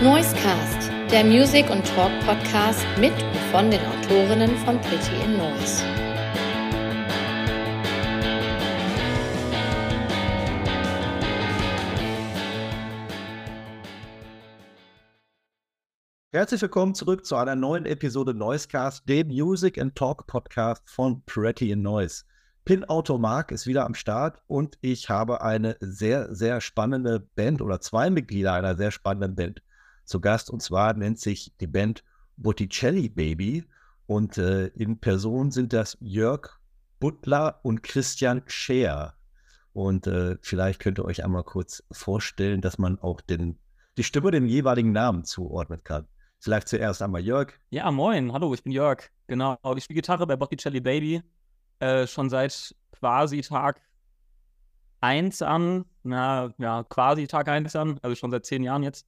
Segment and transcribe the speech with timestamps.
[0.00, 5.82] Noisecast, der Music- und Talk-Podcast mit und von den Autorinnen von Pretty in Noise.
[16.30, 21.72] Herzlich willkommen zurück zu einer neuen Episode Noisecast, dem Music and Talk Podcast von Pretty
[21.72, 22.22] in Noise.
[22.64, 27.60] Pin Auto Mark ist wieder am Start und ich habe eine sehr, sehr spannende Band
[27.60, 29.62] oder zwei Mitglieder einer sehr spannenden Band
[30.08, 30.50] zu Gast.
[30.50, 32.04] Und zwar nennt sich die Band
[32.36, 33.64] Botticelli Baby.
[34.06, 36.58] Und äh, in Person sind das Jörg
[36.98, 39.14] Butler und Christian Scheer.
[39.72, 43.58] Und äh, vielleicht könnt ihr euch einmal kurz vorstellen, dass man auch den,
[43.96, 46.08] die Stimme den jeweiligen Namen zuordnen kann.
[46.40, 47.52] Vielleicht zuerst einmal Jörg.
[47.70, 49.10] Ja, moin, hallo, ich bin Jörg.
[49.26, 51.22] Genau, ich spiele Gitarre bei Botticelli Baby.
[51.80, 53.80] Äh, schon seit quasi Tag
[55.00, 55.84] 1 an.
[56.02, 59.06] Na, ja, quasi Tag 1 an, also schon seit zehn Jahren jetzt.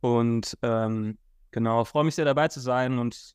[0.00, 1.18] Und ähm,
[1.50, 3.34] genau, freue mich sehr dabei zu sein und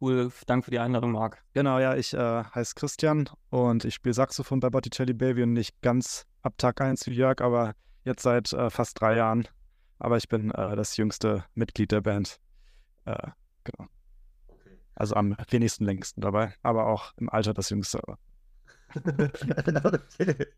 [0.00, 1.42] cool, danke für die Einladung, Marc.
[1.52, 5.80] Genau, ja, ich äh, heiße Christian und ich spiele Saxophon bei Botticelli Baby und nicht
[5.82, 9.48] ganz ab Tag 1 wie Jörg, aber jetzt seit äh, fast drei Jahren.
[9.98, 12.38] Aber ich bin äh, das jüngste Mitglied der Band.
[13.06, 13.28] Äh,
[13.64, 13.88] genau.
[14.94, 18.00] Also am wenigsten längsten dabei, aber auch im Alter das Jüngste.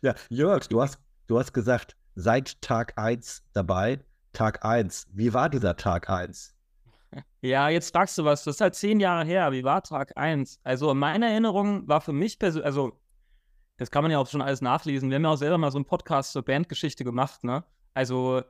[0.00, 4.00] Ja, Jörg, du hast, du hast gesagt, seit Tag 1 dabei.
[4.36, 5.08] Tag 1.
[5.14, 6.54] Wie war dieser Tag 1?
[7.40, 8.44] Ja, jetzt fragst du was.
[8.44, 9.50] Das ist halt zehn Jahre her.
[9.50, 10.60] Wie war Tag 1?
[10.62, 13.00] Also, meine Erinnerung war für mich persönlich, also,
[13.78, 15.08] das kann man ja auch schon alles nachlesen.
[15.08, 17.64] Wir haben ja auch selber mal so einen Podcast zur Bandgeschichte gemacht, ne?
[17.94, 18.42] Also,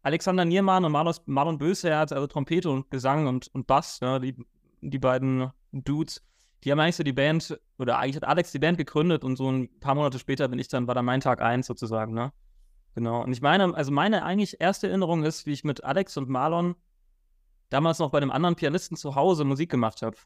[0.00, 4.20] Alexander Niermann und Marlon, Marlon Bösherz, also Trompete und Gesang und, und Bass, ne?
[4.20, 4.34] die,
[4.80, 6.24] die beiden Dudes,
[6.64, 9.50] die haben eigentlich so die Band, oder eigentlich hat Alex die Band gegründet und so
[9.50, 12.32] ein paar Monate später bin ich dann, war dann mein Tag 1 sozusagen, ne?
[12.98, 13.22] Genau.
[13.22, 16.74] Und ich meine, also meine eigentlich erste Erinnerung ist, wie ich mit Alex und Marlon
[17.68, 20.16] damals noch bei einem anderen Pianisten zu Hause Musik gemacht habe.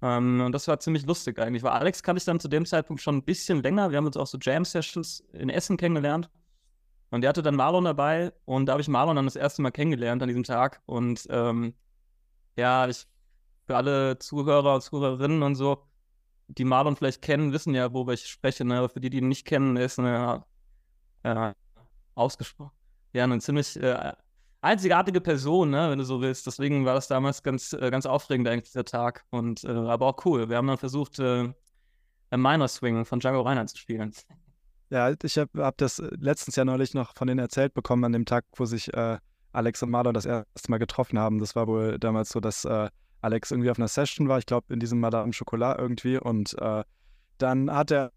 [0.00, 3.02] Ähm, und das war ziemlich lustig eigentlich, weil Alex kannte ich dann zu dem Zeitpunkt
[3.02, 3.90] schon ein bisschen länger.
[3.90, 6.30] Wir haben uns auch so Jam-Sessions in Essen kennengelernt.
[7.10, 9.72] Und der hatte dann Marlon dabei und da habe ich Marlon dann das erste Mal
[9.72, 10.80] kennengelernt an diesem Tag.
[10.86, 11.74] Und ähm,
[12.56, 13.08] ja, ich,
[13.66, 15.82] für alle Zuhörer und Zuhörerinnen und so,
[16.46, 18.64] die Marlon vielleicht kennen, wissen ja, worüber ich spreche.
[18.64, 18.78] Ne?
[18.78, 20.44] Aber für die, die ihn nicht kennen, ist eine
[21.22, 21.52] äh,
[22.14, 22.72] ausgesprochen,
[23.12, 24.12] ja, eine ziemlich äh,
[24.60, 26.46] einzigartige Person, ne, wenn du so willst.
[26.46, 29.24] Deswegen war das damals ganz, äh, ganz aufregend eigentlich, der Tag.
[29.30, 30.48] Und, äh, aber auch cool.
[30.48, 31.48] Wir haben dann versucht, äh,
[32.30, 34.12] Minor Swing von Django Reinhardt zu spielen.
[34.90, 38.24] Ja, ich habe hab das letztens ja neulich noch von denen erzählt bekommen, an dem
[38.24, 39.18] Tag, wo sich äh,
[39.52, 41.38] Alex und Marlon das erste Mal getroffen haben.
[41.38, 42.88] Das war wohl damals so, dass äh,
[43.20, 46.18] Alex irgendwie auf einer Session war, ich glaube in diesem Madame Chocolat irgendwie.
[46.18, 46.84] Und äh,
[47.38, 48.12] dann hat er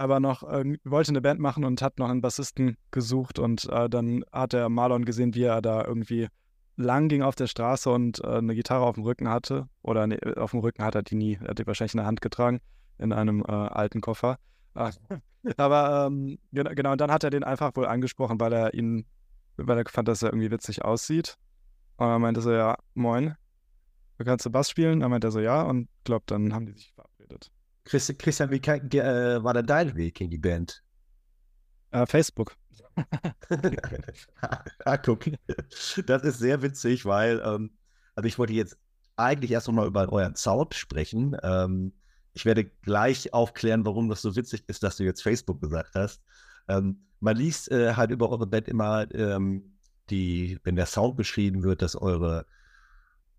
[0.00, 3.38] aber noch, wollte eine Band machen und hat noch einen Bassisten gesucht.
[3.38, 6.28] Und äh, dann hat er Marlon gesehen, wie er da irgendwie
[6.76, 9.68] lang ging auf der Straße und äh, eine Gitarre auf dem Rücken hatte.
[9.82, 12.06] Oder nee, auf dem Rücken hat er die nie, er hat die wahrscheinlich in der
[12.06, 12.60] Hand getragen,
[12.98, 14.38] in einem äh, alten Koffer.
[15.56, 19.06] Aber ähm, genau, und dann hat er den einfach wohl angesprochen, weil er ihn,
[19.56, 21.36] weil er fand, dass er irgendwie witzig aussieht.
[21.96, 23.34] Und er meinte so, ja, moin,
[24.24, 25.00] kannst du Bass spielen?
[25.00, 26.94] Dann meinte er so, ja, und glaub, dann haben die sich.
[27.84, 30.82] Christian, wie äh, war denn dein Weg in die Band?
[31.90, 32.56] Äh, Facebook.
[34.84, 35.24] ah, guck.
[36.06, 37.70] Das ist sehr witzig, weil, ähm,
[38.14, 38.76] also ich wollte jetzt
[39.16, 41.36] eigentlich erst nochmal über euren Sound sprechen.
[41.42, 41.92] Ähm,
[42.32, 46.22] ich werde gleich aufklären, warum das so witzig ist, dass du jetzt Facebook gesagt hast.
[46.68, 49.76] Ähm, man liest äh, halt über eure Band immer, ähm,
[50.10, 52.46] die, wenn der Sound beschrieben wird, dass eure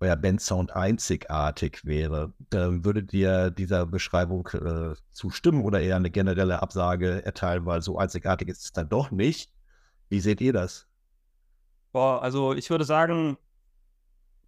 [0.02, 2.34] euer Bandsound einzigartig wäre.
[2.54, 7.98] Ähm, würdet ihr dieser Beschreibung äh, zustimmen oder eher eine generelle Absage erteilen, weil so
[7.98, 9.52] einzigartig ist es dann doch nicht?
[10.10, 10.88] Wie seht ihr das?
[11.92, 13.38] Boah, also ich würde sagen,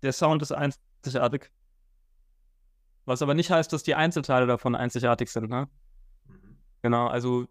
[0.02, 1.52] der Sound ist einzigartig.
[3.06, 5.68] Was aber nicht heißt, dass die Einzelteile davon einzigartig sind, ne?
[6.26, 6.58] Mhm.
[6.82, 7.48] Genau, also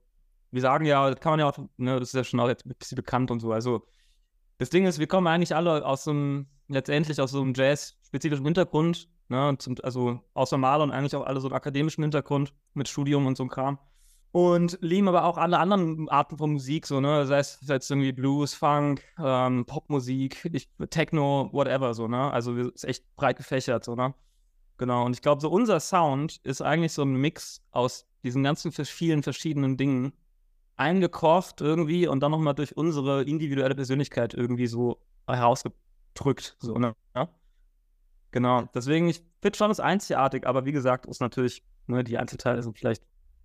[0.51, 2.67] wir sagen ja, das kann man ja auch, ne, das ist ja schon auch jetzt
[2.67, 3.53] ein bisschen bekannt und so.
[3.53, 3.87] Also
[4.63, 8.45] das Ding ist, wir kommen eigentlich alle aus so einem, letztendlich aus so einem Jazz-spezifischen
[8.45, 9.57] Hintergrund, ne?
[9.59, 13.37] Zum, also außer Maler und eigentlich auch alle so einen akademischen Hintergrund mit Studium und
[13.37, 13.81] so einem Kram.
[14.31, 17.27] Und lieben aber auch alle anderen Arten von Musik, so, ne?
[17.27, 22.31] Sei es, es irgendwie Blues, Funk, ähm, Popmusik, ich, Techno, whatever, so, ne?
[22.31, 24.15] Also ist echt breit gefächert, so, ne?
[24.79, 28.71] Genau, und ich glaube, so unser Sound ist eigentlich so ein Mix aus diesen ganzen
[28.71, 30.13] vielen verschiedenen Dingen
[30.77, 36.57] eingekocht irgendwie und dann nochmal durch unsere individuelle Persönlichkeit irgendwie so herausgedrückt.
[36.61, 36.95] So, ne?
[37.15, 37.29] Ja?
[38.31, 42.63] Genau, deswegen, ich finde schon das einzigartig, aber wie gesagt, ist natürlich, ne, die Einzelteile
[42.63, 43.03] sind vielleicht,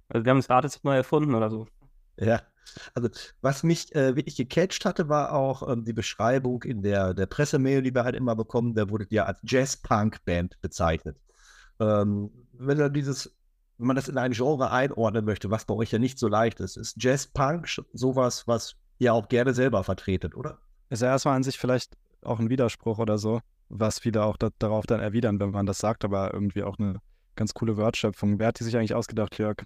[0.10, 1.68] also wir haben das Rad jetzt neu erfunden oder so.
[2.20, 2.42] Ja,
[2.94, 3.10] Also,
[3.42, 7.82] was mich äh, wirklich gecatcht hatte, war auch ähm, die Beschreibung in der, der Pressemail,
[7.82, 8.74] die wir halt immer bekommen.
[8.76, 11.18] Da wurde ja als Jazz-Punk-Band bezeichnet.
[11.80, 13.37] Ähm, wenn er dieses,
[13.78, 16.60] wenn man das in ein Genre einordnen möchte, was bei euch ja nicht so leicht
[16.60, 20.60] ist, ist Jazz-Punk sowas, was ihr auch gerne selber vertretet, oder?
[20.90, 24.50] Ist ja erstmal an sich vielleicht auch ein Widerspruch oder so, was viele auch da,
[24.58, 27.00] darauf dann erwidern, wenn man das sagt, aber irgendwie auch eine
[27.36, 28.40] ganz coole Wortschöpfung.
[28.40, 29.58] Wer hat die sich eigentlich ausgedacht, Jörg?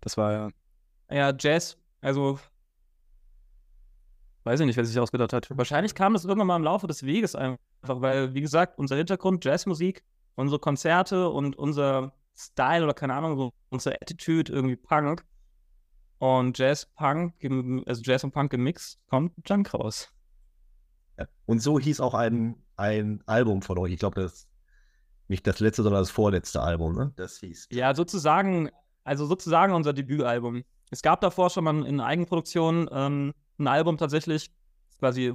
[0.00, 0.50] Das war ja.
[1.10, 2.38] Ja, Jazz, also.
[4.44, 5.48] Weiß ich nicht, wer sich ausgedacht hat.
[5.50, 9.44] Wahrscheinlich kam das irgendwann mal im Laufe des Weges einfach, weil, wie gesagt, unser Hintergrund,
[9.44, 10.02] Jazzmusik,
[10.34, 15.24] unsere Konzerte und unser Style oder keine Ahnung, so unsere Attitude irgendwie Punk.
[16.18, 17.34] Und Jazz, Punk,
[17.86, 20.12] also Jazz und Punk gemixt, kommt Junk raus.
[21.18, 21.26] Ja.
[21.46, 23.92] Und so hieß auch ein, ein Album von euch.
[23.92, 24.50] Ich glaube, das
[25.30, 27.12] nicht das letzte, sondern das vorletzte Album, ne?
[27.16, 27.68] Das hieß.
[27.70, 28.68] Ja, sozusagen,
[29.04, 30.64] also sozusagen unser Debütalbum.
[30.90, 34.50] Es gab davor schon mal in Eigenproduktion ähm, ein Album tatsächlich,
[34.98, 35.34] quasi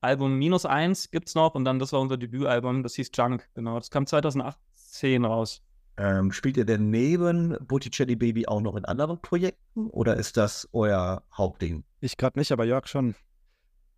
[0.00, 3.48] Album minus eins gibt es noch und dann das war unser Debütalbum, das hieß Junk,
[3.54, 3.78] genau.
[3.78, 5.62] Das kam 2018 raus.
[6.00, 10.68] Ähm, spielt ihr denn neben Botticelli Baby auch noch in anderen Projekten oder ist das
[10.72, 11.82] euer Hauptding?
[12.00, 13.16] Ich gerade nicht, aber Jörg schon.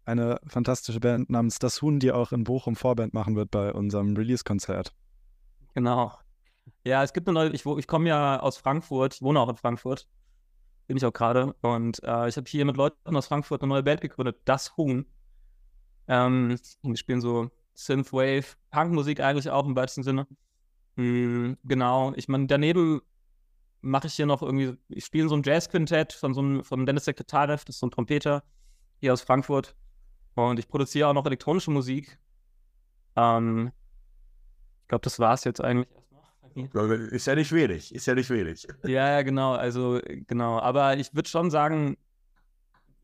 [0.06, 4.16] Eine fantastische Band namens Das Huhn, die auch in Bochum Vorband machen wird bei unserem
[4.16, 4.94] Release-Konzert.
[5.74, 6.14] Genau.
[6.84, 9.56] Ja, es gibt eine neue, ich, ich komme ja aus Frankfurt, ich wohne auch in
[9.56, 10.08] Frankfurt,
[10.86, 11.54] bin ich auch gerade.
[11.60, 15.04] Und äh, ich habe hier mit Leuten aus Frankfurt eine neue Band gegründet, Das Huhn.
[16.08, 20.26] Ähm, wir spielen so Synthwave, Punkmusik eigentlich auch im weitesten Sinne.
[21.00, 23.00] Mhm, genau, ich meine, daneben
[23.80, 27.06] mache ich hier noch irgendwie, ich spiele so ein Jazz-Quintett von so einem, von Dennis
[27.06, 28.42] Sekretarev, das ist so ein Trompeter
[28.98, 29.74] hier aus Frankfurt.
[30.34, 32.18] Und ich produziere auch noch elektronische Musik.
[33.16, 33.72] Ähm,
[34.82, 37.00] ich glaube, das war es jetzt eigentlich erstmal.
[37.12, 38.68] Ist ja nicht wenig, ist ja nicht wenig.
[38.84, 40.60] Ja, ja, genau, also genau.
[40.60, 41.96] Aber ich würde schon sagen,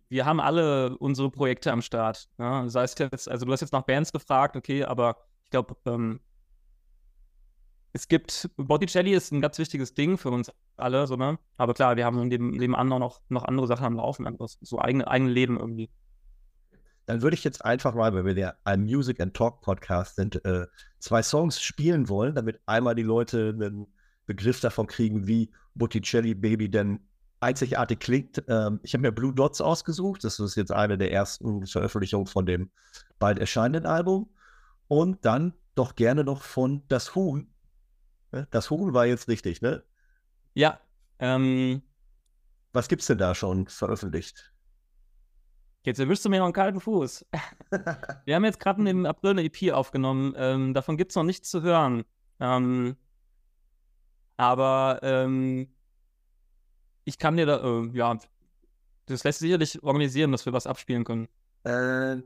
[0.08, 2.28] wir haben alle unsere Projekte am Start.
[2.36, 2.68] Ne?
[2.68, 6.20] Sei es jetzt, also du hast jetzt nach Bands gefragt, okay, aber ich glaube, ähm,
[7.96, 11.38] es gibt, Botticelli ist ein ganz wichtiges Ding für uns alle, so, ne?
[11.56, 14.78] Aber klar, wir haben neben, nebenan auch noch, noch andere Sachen am Laufen, einfach so
[14.78, 15.90] eigene, eigene Leben irgendwie.
[17.06, 20.44] Dann würde ich jetzt einfach mal, weil wir ja ein Music and Talk Podcast sind,
[20.44, 20.66] äh,
[20.98, 23.86] zwei Songs spielen wollen, damit einmal die Leute einen
[24.26, 27.00] Begriff davon kriegen, wie Botticelli Baby denn
[27.40, 28.42] einzigartig klingt.
[28.48, 30.22] Ähm, ich habe mir Blue Dots ausgesucht.
[30.24, 32.70] Das ist jetzt eine der ersten Veröffentlichungen von dem
[33.18, 34.28] bald erscheinenden Album.
[34.88, 37.48] Und dann doch gerne noch von Das Huhn?
[38.50, 39.82] Das Huhn war jetzt richtig, ne?
[40.54, 40.80] Ja.
[41.18, 41.82] Ähm,
[42.72, 44.52] Was gibt's denn da schon veröffentlicht?
[45.84, 47.24] Jetzt erwischst du mir noch einen kalten Fuß.
[48.24, 50.34] Wir haben jetzt gerade im April eine EP aufgenommen.
[50.36, 52.04] Ähm, davon gibt es noch nichts zu hören.
[52.40, 52.96] Ähm,
[54.36, 55.68] aber ähm,
[57.04, 58.18] ich kann dir da, äh, ja,
[59.06, 61.28] das lässt sich sicherlich organisieren, dass wir was abspielen können.
[61.62, 62.16] Äh,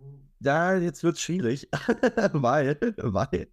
[0.41, 1.69] da, jetzt wird es schwierig,
[2.33, 3.49] weil, weil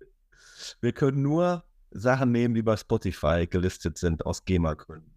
[0.80, 1.64] wir können nur
[2.00, 5.12] Sachen nehmen, die bei Spotify gelistet sind aus GEMA-Gründen.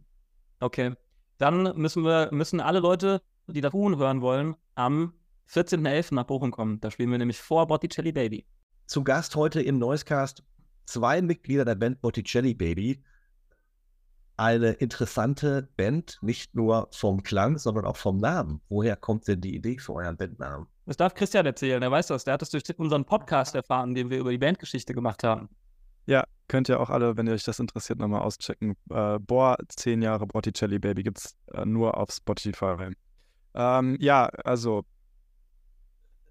[0.60, 0.94] Okay.
[1.38, 5.14] Dann müssen wir, müssen alle Leute, die das Huhn hören wollen, am
[5.50, 6.14] 14.11.
[6.14, 6.80] nach Bochum kommen.
[6.80, 8.46] Da spielen wir nämlich vor Botticelli Baby.
[8.86, 10.42] Zu Gast heute im Noisecast
[10.84, 13.02] zwei Mitglieder der Band Botticelli Baby.
[14.36, 18.60] Eine interessante Band, nicht nur vom Klang, sondern auch vom Namen.
[18.68, 20.66] Woher kommt denn die Idee für euren Bandnamen?
[20.86, 22.24] Das darf Christian erzählen, der weiß das.
[22.24, 25.48] Der hat das durch unseren Podcast erfahren, den wir über die Bandgeschichte gemacht haben.
[26.06, 28.74] Ja, könnt ihr auch alle, wenn ihr euch das interessiert, nochmal auschecken.
[28.90, 32.90] Äh, Boah, 10 Jahre Botticelli Baby gibt es äh, nur auf Spotify.
[33.54, 34.82] Ähm, ja, also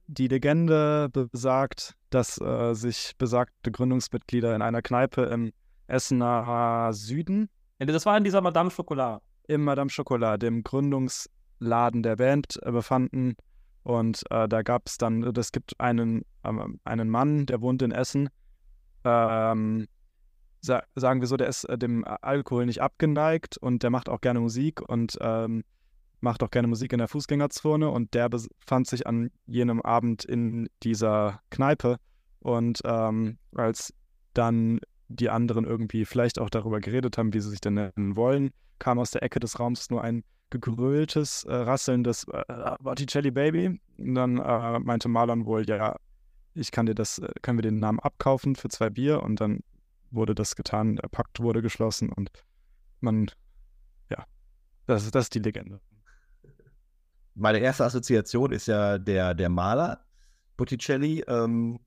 [0.07, 5.53] die Legende besagt, dass äh, sich besagte Gründungsmitglieder in einer Kneipe im
[5.87, 7.49] Essener Süden.
[7.79, 9.21] Ja, das war in dieser Madame Chocolat.
[9.47, 13.37] Im Madame Chocolat, dem Gründungsladen der Band, äh, befanden.
[13.83, 17.91] Und äh, da gab es dann, es gibt einen, ähm, einen Mann, der wohnt in
[17.91, 18.29] Essen,
[19.05, 19.87] ähm,
[20.61, 24.39] sagen wir so, der ist äh, dem Alkohol nicht abgeneigt und der macht auch gerne
[24.39, 25.63] Musik und ähm,
[26.21, 30.69] macht auch gerne Musik in der Fußgängerzone und der befand sich an jenem Abend in
[30.83, 31.97] dieser Kneipe
[32.39, 33.93] und ähm, als
[34.33, 38.51] dann die anderen irgendwie vielleicht auch darüber geredet haben, wie sie sich denn nennen wollen,
[38.79, 43.79] kam aus der Ecke des Raums nur ein gegröltes, äh, rasselndes äh, Botticelli Baby.
[43.97, 45.95] Und dann äh, meinte Marlon wohl, ja,
[46.53, 49.59] ich kann dir das, äh, können wir den Namen abkaufen für zwei Bier und dann
[50.11, 52.31] wurde das getan, der Pakt wurde geschlossen und
[52.99, 53.27] man,
[54.09, 54.25] ja,
[54.85, 55.79] das ist, das ist die Legende.
[57.35, 60.05] Meine erste Assoziation ist ja der, der Maler,
[60.57, 61.23] Botticelli.
[61.27, 61.79] Ähm,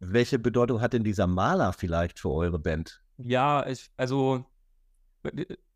[0.00, 3.00] welche Bedeutung hat denn dieser Maler vielleicht für eure Band?
[3.18, 4.44] Ja, ich, also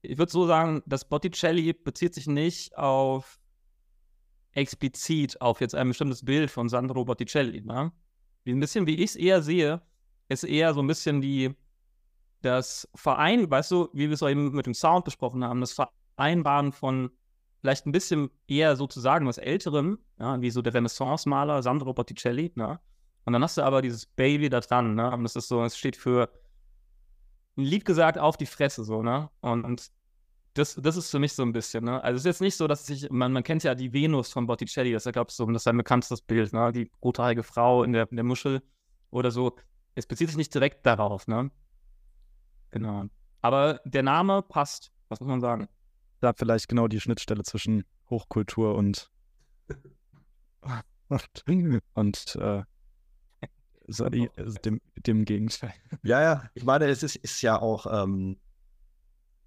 [0.02, 3.38] ich würde so sagen, das Botticelli bezieht sich nicht auf
[4.52, 7.60] explizit auf jetzt ein bestimmtes Bild von Sandro Botticelli.
[7.60, 7.92] Ne?
[8.44, 9.82] Wie ein bisschen, wie ich es eher sehe,
[10.28, 11.54] ist eher so ein bisschen die,
[12.42, 15.72] das Verein, weißt du, wie wir es eben mit dem Sound besprochen haben, das
[16.16, 17.10] Vereinbaren von
[17.60, 22.78] vielleicht ein bisschen eher sozusagen was Älterem, ja, wie so der Renaissance-Maler Sandro Botticelli, ne?
[23.24, 25.10] Und dann hast du aber dieses Baby da dran, ne?
[25.10, 26.30] Und das ist so, es steht für
[27.56, 29.30] ein Lied gesagt auf die Fresse, so, ne?
[29.40, 29.90] Und, und
[30.54, 32.02] das, das ist für mich so ein bisschen, ne?
[32.04, 34.46] Also es ist jetzt nicht so, dass ich, man, man kennt ja die Venus von
[34.46, 36.70] Botticelli, das ist ja, glaube ich, so, das ist ein bekanntes Bild, ne?
[36.72, 38.62] Die rothaarige Frau in der, in der Muschel
[39.10, 39.56] oder so.
[39.96, 41.50] Es bezieht sich nicht direkt darauf, ne?
[42.70, 43.04] Genau.
[43.42, 45.68] Aber der Name passt, was muss man sagen?
[46.20, 49.10] Da vielleicht genau die Schnittstelle zwischen Hochkultur und
[51.08, 52.62] und, und äh,
[53.88, 55.74] so, dem, dem Gegenteil.
[56.02, 58.38] Ja, ja, ich meine, es ist, ist ja auch, ähm,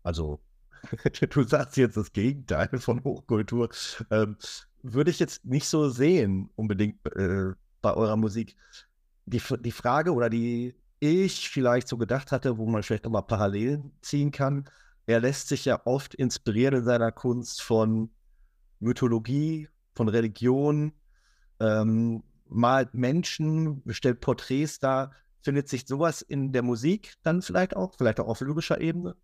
[0.03, 0.39] also
[1.29, 3.69] du sagst jetzt das Gegenteil von Hochkultur,
[4.11, 4.38] ähm,
[4.81, 8.55] würde ich jetzt nicht so sehen, unbedingt äh, bei eurer Musik.
[9.25, 13.91] Die, die Frage oder die ich vielleicht so gedacht hatte, wo man vielleicht nochmal Parallelen
[14.01, 14.70] ziehen kann,
[15.06, 18.12] er lässt sich ja oft inspirieren in seiner Kunst von
[18.79, 20.94] Mythologie, von Religion,
[21.60, 25.12] ähm, malt Menschen, stellt Porträts dar.
[25.41, 29.15] Findet sich sowas in der Musik dann vielleicht auch, vielleicht auch auf lyrischer Ebene?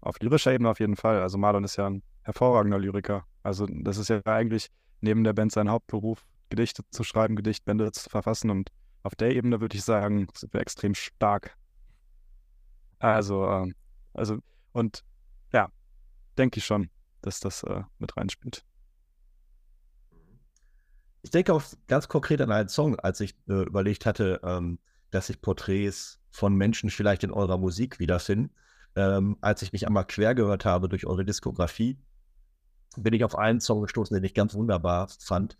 [0.00, 1.22] Auf lyrischer Ebene auf jeden Fall.
[1.22, 3.24] Also Marlon ist ja ein hervorragender Lyriker.
[3.42, 4.68] Also das ist ja eigentlich
[5.00, 8.50] neben der Band sein Hauptberuf, Gedichte zu schreiben, Gedichtbände zu verfassen.
[8.50, 8.70] Und
[9.08, 11.56] auf der Ebene würde ich sagen, sind wir extrem stark.
[12.98, 13.72] Also, äh,
[14.12, 14.36] also,
[14.72, 15.02] und
[15.50, 15.70] ja,
[16.36, 16.90] denke ich schon,
[17.22, 18.66] dass das äh, mit reinspielt.
[21.22, 24.78] Ich denke auch ganz konkret an einen Song, als ich äh, überlegt hatte, ähm,
[25.10, 28.54] dass sich Porträts von Menschen vielleicht in eurer Musik wiederfinden.
[28.94, 31.98] Ähm, als ich mich einmal quer gehört habe durch eure Diskografie,
[32.98, 35.56] bin ich auf einen Song gestoßen, den ich ganz wunderbar fand.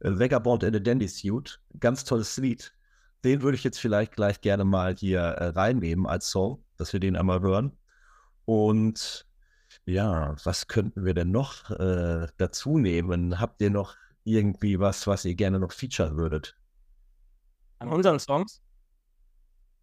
[0.00, 1.58] Äh, Vagabond in a Dandy Suit.
[1.80, 2.74] Ganz tolles Lied.
[3.24, 7.00] Den würde ich jetzt vielleicht gleich gerne mal hier äh, reinnehmen als Song, dass wir
[7.00, 7.76] den einmal hören.
[8.44, 9.26] Und
[9.84, 13.40] ja, was könnten wir denn noch äh, dazu nehmen?
[13.40, 16.56] Habt ihr noch irgendwie was, was ihr gerne noch featuren würdet?
[17.78, 18.60] An unseren Songs?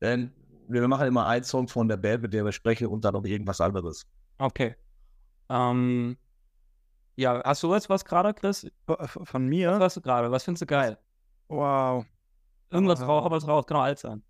[0.02, 0.32] Denn
[0.68, 3.26] wir machen immer einen Song von der Band, mit der wir sprechen und dann noch
[3.26, 4.06] irgendwas anderes.
[4.38, 4.76] Okay.
[5.50, 6.18] Ähm,
[7.16, 8.70] ja, hast du jetzt was gerade, Chris?
[8.86, 9.72] Von mir?
[9.72, 10.32] Was hast du gerade?
[10.32, 10.98] Was findest du geil?
[11.50, 12.06] Wow.
[12.72, 14.24] Irgendwas raus, hau was raus, genau, alt sein.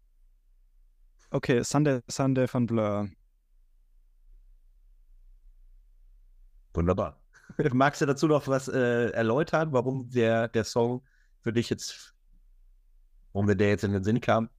[1.31, 3.09] Okay, Sunday, Sunday von Blur.
[6.73, 7.19] Wunderbar.
[7.73, 11.03] Magst du dazu noch was äh, erläutern, warum der, der Song
[11.41, 12.13] für dich jetzt,
[13.33, 14.49] warum der jetzt in den Sinn kam?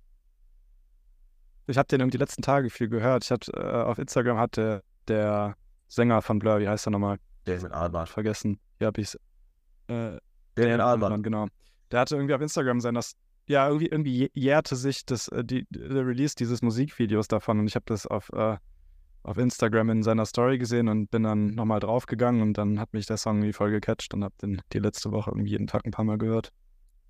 [1.66, 3.24] Ich habe den irgendwie die letzten Tage viel gehört.
[3.24, 5.56] Ich hatte äh, auf Instagram hatte der
[5.88, 7.18] Sänger von Blur, wie heißt er nochmal?
[7.44, 8.06] David Albarn.
[8.06, 8.60] Vergessen.
[8.78, 9.14] Hier habe ich es.
[9.86, 10.18] Äh,
[10.54, 11.22] David Albarn.
[11.22, 11.46] Genau.
[11.90, 13.14] Der hatte irgendwie auf Instagram sein, dass
[13.50, 17.74] ja irgendwie irgendwie jährte sich das äh, die, der Release dieses Musikvideos davon und ich
[17.74, 18.56] habe das auf äh,
[19.22, 23.06] auf Instagram in seiner Story gesehen und bin dann nochmal draufgegangen und dann hat mich
[23.06, 25.90] der Song irgendwie voll gecatcht und habe den die letzte Woche irgendwie jeden Tag ein
[25.90, 26.52] paar Mal gehört.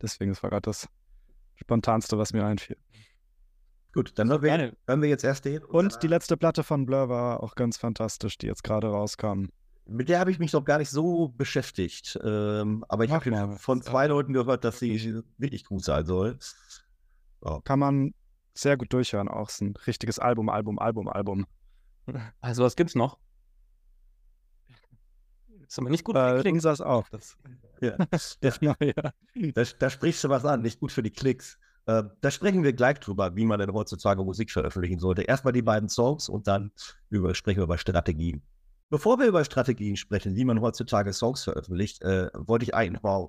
[0.03, 0.89] Deswegen, das war gerade das
[1.55, 2.77] Spontanste, was mir einfiel.
[3.93, 5.63] Gut, dann hören wir, hören wir jetzt erst den.
[5.65, 9.47] Und die letzte Platte von Blur war auch ganz fantastisch, die jetzt gerade rauskam.
[9.91, 12.19] Mit der habe ich mich noch gar nicht so beschäftigt.
[12.23, 16.39] Ähm, aber ich habe von zwei Leuten gehört, dass sie wirklich gut sein soll.
[17.41, 17.61] Oh.
[17.61, 18.15] Kann man
[18.55, 19.29] sehr gut durchhören.
[19.29, 21.47] Auch ist ein richtiges Album, Album, Album, Album.
[22.41, 23.19] Also was gibt's noch?
[25.67, 26.63] Ist aber nicht gut für die Klicks.
[26.63, 27.09] Das auch.
[27.09, 27.37] Das,
[27.81, 27.97] ja.
[28.11, 28.75] Das, ja.
[29.55, 31.59] Da, da, sprichst du was an, nicht gut für die Klicks.
[31.87, 35.23] Äh, da sprechen wir gleich drüber, wie man denn heutzutage Musik veröffentlichen sollte.
[35.23, 36.73] Erstmal die beiden Songs und dann
[37.09, 38.43] über, sprechen wir über Strategien.
[38.91, 43.29] Bevor wir über Strategien sprechen, wie man heutzutage Songs veröffentlicht, äh, wollte ich eigentlich mal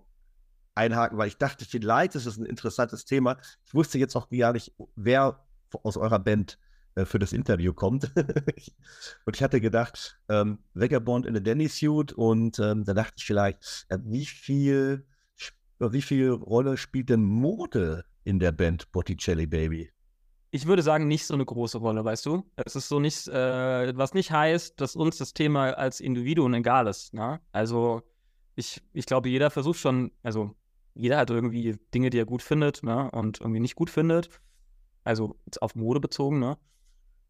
[0.73, 3.37] einhaken, weil ich dachte, vielleicht ist es ein interessantes Thema.
[3.65, 5.45] Ich wusste jetzt auch gar nicht, wer
[5.83, 6.57] aus eurer Band
[6.95, 8.11] äh, für das Interview kommt.
[9.25, 13.25] und ich hatte gedacht, ähm, Vagabond in a Danny Suit und ähm, da dachte ich
[13.25, 15.05] vielleicht, äh, wie viel,
[15.77, 19.91] wie viel Rolle spielt denn Mode in der Band Botticelli Baby?
[20.53, 22.43] Ich würde sagen, nicht so eine große Rolle, weißt du?
[22.57, 26.87] Es ist so nicht, äh, was nicht heißt, dass uns das Thema als Individuum egal
[26.87, 27.13] ist.
[27.13, 27.39] Ne?
[27.53, 28.01] Also
[28.55, 30.53] ich, ich glaube, jeder versucht schon, also
[30.93, 33.09] jeder hat irgendwie Dinge, die er gut findet ne?
[33.11, 34.29] und irgendwie nicht gut findet.
[35.05, 36.57] Also auf Mode bezogen, ne?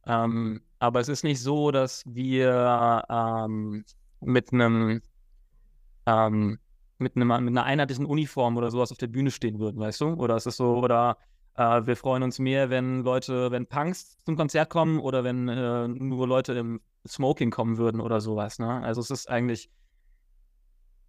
[0.06, 3.86] Ähm, aber es ist nicht so, dass wir ähm,
[4.20, 5.01] mit einem
[6.06, 6.60] ähm,
[6.98, 10.13] mit, einem, mit einer einheitlichen Uniform oder sowas auf der Bühne stehen würden, weißt du?
[10.13, 11.18] Oder es ist so, oder
[11.55, 15.88] Äh, wir freuen uns mehr, wenn Leute, wenn Punks zum Konzert kommen oder wenn äh,
[15.88, 18.60] nur Leute im Smoking kommen würden oder sowas.
[18.60, 18.81] Ne?
[18.84, 19.70] Also es ist eigentlich,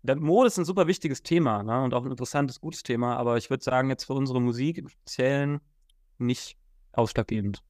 [0.02, 1.82] der Mode ist ein super wichtiges Thema ne?
[1.82, 4.88] und auch ein interessantes, gutes Thema, aber ich würde sagen, jetzt für unsere Musik im
[4.88, 5.60] Speziellen
[6.18, 6.56] nicht
[6.92, 7.62] ausschlaggebend.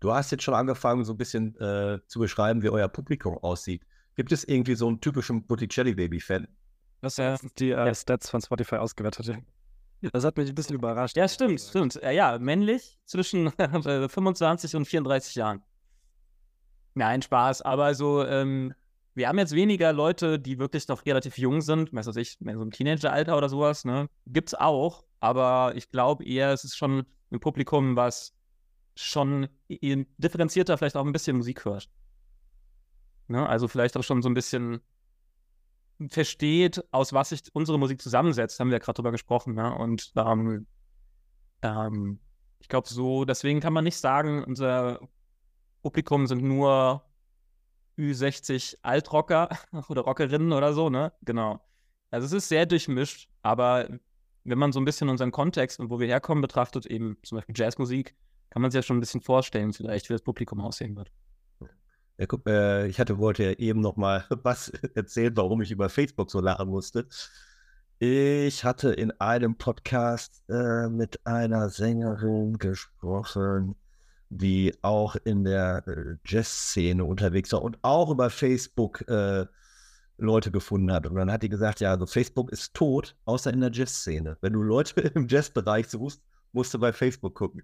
[0.00, 3.86] Du hast jetzt schon angefangen, so ein bisschen äh, zu beschreiben, wie euer Publikum aussieht.
[4.16, 6.48] Gibt es irgendwie so einen typischen Botticelli Baby-Fan?
[7.00, 9.38] Das sind die äh, Stats von Spotify ausgewertet.
[10.10, 11.16] Das hat mich ein bisschen überrascht.
[11.16, 12.00] Ja, stimmt, stimmt.
[12.02, 13.52] Ja, männlich zwischen
[14.08, 15.62] 25 und 34 Jahren.
[16.94, 17.62] Nein, Spaß.
[17.62, 18.74] Aber so, ähm,
[19.14, 22.62] wir haben jetzt weniger Leute, die wirklich noch relativ jung sind, weiß ich, mehr so
[22.62, 24.08] im Teenageralter oder sowas, ne?
[24.26, 28.34] Gibt's auch, aber ich glaube eher, es ist schon ein Publikum, was
[28.96, 31.88] schon differenzierter vielleicht auch ein bisschen Musik hört.
[33.28, 33.48] Ne?
[33.48, 34.80] Also vielleicht auch schon so ein bisschen
[36.08, 39.54] versteht, aus was sich unsere Musik zusammensetzt, haben wir ja gerade drüber gesprochen.
[39.54, 39.74] Ne?
[39.74, 40.66] Und ähm,
[41.62, 42.18] ähm,
[42.60, 45.00] ich glaube so, deswegen kann man nicht sagen, unser
[45.82, 47.04] Publikum sind nur
[47.98, 49.48] Ü60 Altrocker
[49.88, 51.12] oder Rockerinnen oder so, ne?
[51.22, 51.60] Genau.
[52.10, 53.88] Also es ist sehr durchmischt, aber
[54.44, 57.54] wenn man so ein bisschen unseren Kontext und wo wir herkommen betrachtet, eben zum Beispiel
[57.56, 58.14] Jazzmusik,
[58.50, 61.10] kann man sich ja schon ein bisschen vorstellen, vielleicht, wie das Publikum aussehen wird.
[62.22, 66.30] Ja, äh, ich hatte, wollte ja eben noch mal was erzählen, warum ich über Facebook
[66.30, 67.06] so lachen musste.
[67.98, 73.76] Ich hatte in einem Podcast äh, mit einer Sängerin gesprochen,
[74.28, 79.46] die auch in der äh, Jazz-Szene unterwegs war und auch über Facebook äh,
[80.16, 81.06] Leute gefunden hat.
[81.06, 84.36] Und dann hat die gesagt, ja, also Facebook ist tot, außer in der Jazz-Szene.
[84.40, 87.62] Wenn du Leute im Jazz-Bereich suchst, musst du bei Facebook gucken.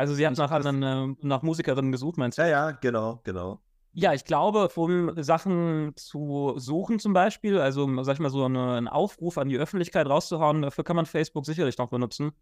[0.00, 2.42] Also sie hat nach, anderen, äh, nach Musikerinnen gesucht, meinst du?
[2.42, 3.60] Ja, ja, genau, genau.
[3.92, 8.76] Ja, ich glaube, um Sachen zu suchen zum Beispiel, also sag ich mal so eine,
[8.76, 12.32] einen Aufruf an die Öffentlichkeit rauszuhauen, dafür kann man Facebook sicherlich noch benutzen.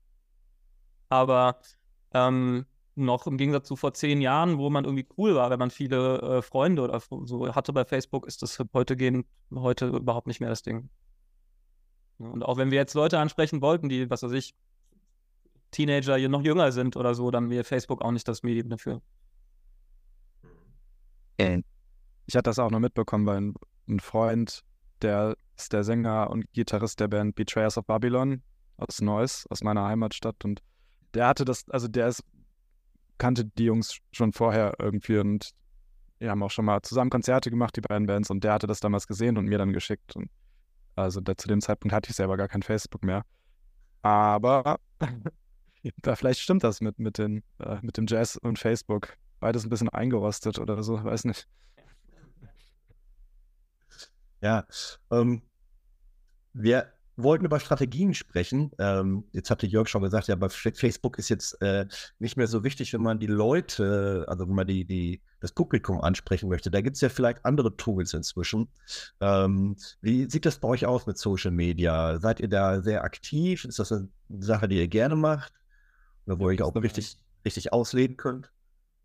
[1.08, 1.58] Aber
[2.14, 5.72] ähm, noch im Gegensatz zu vor zehn Jahren, wo man irgendwie cool war, wenn man
[5.72, 10.38] viele äh, Freunde oder so hatte bei Facebook, ist das heute gehen heute überhaupt nicht
[10.38, 10.90] mehr das Ding.
[12.18, 14.54] Und auch wenn wir jetzt Leute ansprechen wollten, die, was weiß ich,
[15.70, 19.02] Teenager noch jünger sind oder so, dann wäre Facebook auch nicht das Medium dafür.
[21.38, 23.52] Ich hatte das auch noch mitbekommen, weil
[23.88, 24.62] ein, Freund,
[25.00, 28.42] der ist der Sänger und Gitarrist der Band Betrayers of Babylon
[28.76, 30.44] aus Neuss, aus meiner Heimatstadt.
[30.44, 30.60] Und
[31.14, 32.22] der hatte das, also der ist,
[33.18, 35.50] kannte die Jungs schon vorher irgendwie und
[36.18, 38.80] wir haben auch schon mal zusammen Konzerte gemacht, die beiden Bands, und der hatte das
[38.80, 40.16] damals gesehen und mir dann geschickt.
[40.16, 40.28] Und
[40.96, 43.22] also der, zu dem Zeitpunkt hatte ich selber gar kein Facebook mehr.
[44.02, 44.78] Aber
[46.02, 49.16] da vielleicht stimmt das mit, mit, den, äh, mit dem Jazz und Facebook.
[49.40, 51.46] Beides ein bisschen eingerostet oder so, weiß nicht.
[54.40, 54.64] Ja,
[55.10, 55.42] ähm,
[56.52, 58.70] wir wollten über Strategien sprechen.
[58.78, 61.86] Ähm, jetzt hatte Jörg schon gesagt, ja, bei Facebook ist jetzt äh,
[62.18, 66.00] nicht mehr so wichtig, wenn man die Leute, also wenn man die, die, das Publikum
[66.00, 66.70] ansprechen möchte.
[66.70, 68.68] Da gibt es ja vielleicht andere Tools inzwischen.
[69.20, 72.18] Ähm, wie sieht das bei euch aus mit Social Media?
[72.20, 73.64] Seid ihr da sehr aktiv?
[73.64, 75.52] Ist das eine Sache, die ihr gerne macht?
[76.28, 78.52] Wo ihr auch richtig, richtig ausleben könnt?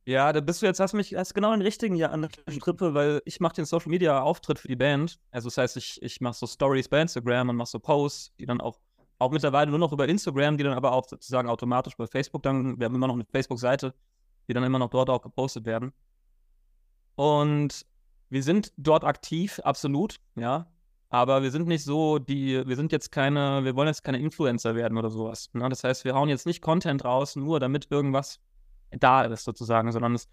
[0.06, 2.94] Ja, da bist du jetzt, hast mich hast genau den richtigen Jahr an der Strippe,
[2.94, 5.18] weil ich mache den Social Media Auftritt für die Band.
[5.32, 8.46] Also das heißt, ich, ich mache so Stories bei Instagram und mache so Posts, die
[8.46, 8.80] dann auch,
[9.20, 12.78] auch mittlerweile nur noch über Instagram, die dann aber auch sozusagen automatisch bei Facebook dann,
[12.78, 13.94] wir haben immer noch eine Facebook-Seite,
[14.50, 15.94] die dann immer noch dort auch gepostet werden.
[17.16, 17.86] Und
[18.30, 20.68] wir sind dort aktiv, absolut, ja.
[21.14, 24.74] Aber wir sind nicht so, die, wir sind jetzt keine, wir wollen jetzt keine Influencer
[24.74, 25.52] werden oder sowas.
[25.54, 25.70] Ne?
[25.70, 28.40] Das heißt, wir hauen jetzt nicht Content raus, nur damit irgendwas
[28.90, 30.28] da ist sozusagen, sondern es,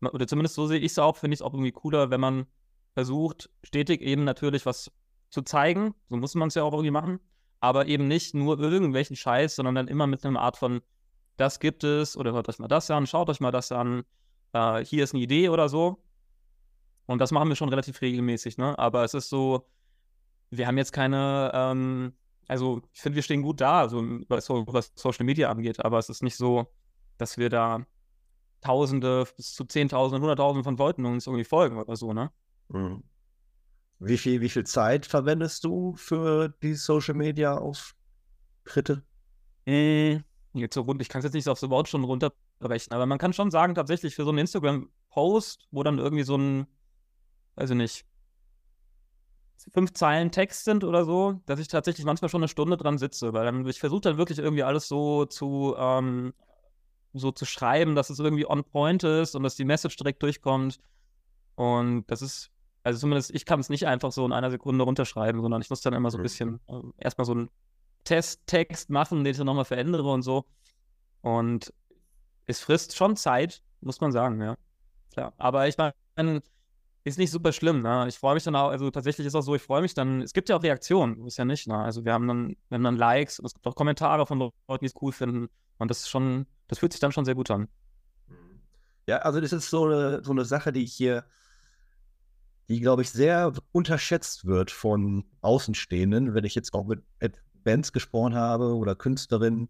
[0.00, 2.46] oder zumindest so sehe ich es auch, finde ich es auch irgendwie cooler, wenn man
[2.94, 4.92] versucht, stetig eben natürlich was
[5.30, 5.96] zu zeigen.
[6.08, 7.18] So muss man es ja auch irgendwie machen.
[7.58, 10.80] Aber eben nicht nur irgendwelchen Scheiß, sondern dann immer mit einer Art von,
[11.38, 14.04] das gibt es, oder hört euch mal das an, schaut euch mal das an,
[14.52, 16.00] äh, hier ist eine Idee oder so.
[17.06, 18.78] Und das machen wir schon relativ regelmäßig, ne?
[18.78, 19.66] Aber es ist so,
[20.50, 22.12] wir haben jetzt keine, ähm,
[22.48, 26.08] also ich finde, wir stehen gut da, also was, was Social Media angeht, aber es
[26.08, 26.66] ist nicht so,
[27.18, 27.86] dass wir da
[28.60, 32.30] Tausende bis zu Zehntausende, Hunderttausende von Leuten uns irgendwie folgen oder so, ne?
[32.68, 33.02] Mhm.
[34.00, 39.02] Wie viel, wie viel Zeit verwendest du für die Social Media Auftritte?
[39.66, 40.20] Äh,
[40.52, 43.18] jetzt so rund, ich kann es jetzt nicht auf so Wort schon runterbrechen, aber man
[43.18, 46.66] kann schon sagen, tatsächlich für so einen Instagram-Post, wo dann irgendwie so ein,
[47.56, 48.06] weiß ich nicht,
[49.72, 53.32] fünf Zeilen Text sind oder so, dass ich tatsächlich manchmal schon eine Stunde dran sitze,
[53.32, 56.32] weil dann, ich versuche dann wirklich irgendwie alles so zu ähm,
[57.12, 60.78] so zu schreiben, dass es irgendwie on point ist und dass die Message direkt durchkommt.
[61.56, 62.50] Und das ist,
[62.82, 65.80] also zumindest ich kann es nicht einfach so in einer Sekunde runterschreiben, sondern ich muss
[65.80, 66.24] dann immer so ein mhm.
[66.24, 67.50] bisschen äh, erstmal so ein
[68.04, 70.44] Testtext machen, den ich dann nochmal verändere und so.
[71.20, 71.72] Und
[72.46, 74.56] es frisst schon Zeit, muss man sagen, ja.
[75.12, 75.32] Klar.
[75.38, 76.42] Aber ich meine,
[77.04, 78.06] ist nicht super schlimm, ne?
[78.08, 80.32] Ich freue mich dann auch, also tatsächlich ist auch so, ich freue mich dann, es
[80.32, 81.78] gibt ja auch Reaktionen, ist ja nicht, ne?
[81.78, 84.54] Also wir haben dann, wir haben dann Likes und es gibt auch Kommentare von Leuten,
[84.80, 85.48] die es cool finden.
[85.78, 87.68] Und das ist schon, das fühlt sich dann schon sehr gut an.
[89.06, 91.24] Ja, also das ist so eine, so eine Sache, die ich hier,
[92.68, 97.02] die, glaube ich, sehr unterschätzt wird von Außenstehenden, wenn ich jetzt auch mit
[97.64, 99.68] Bands gesprochen habe oder Künstlerinnen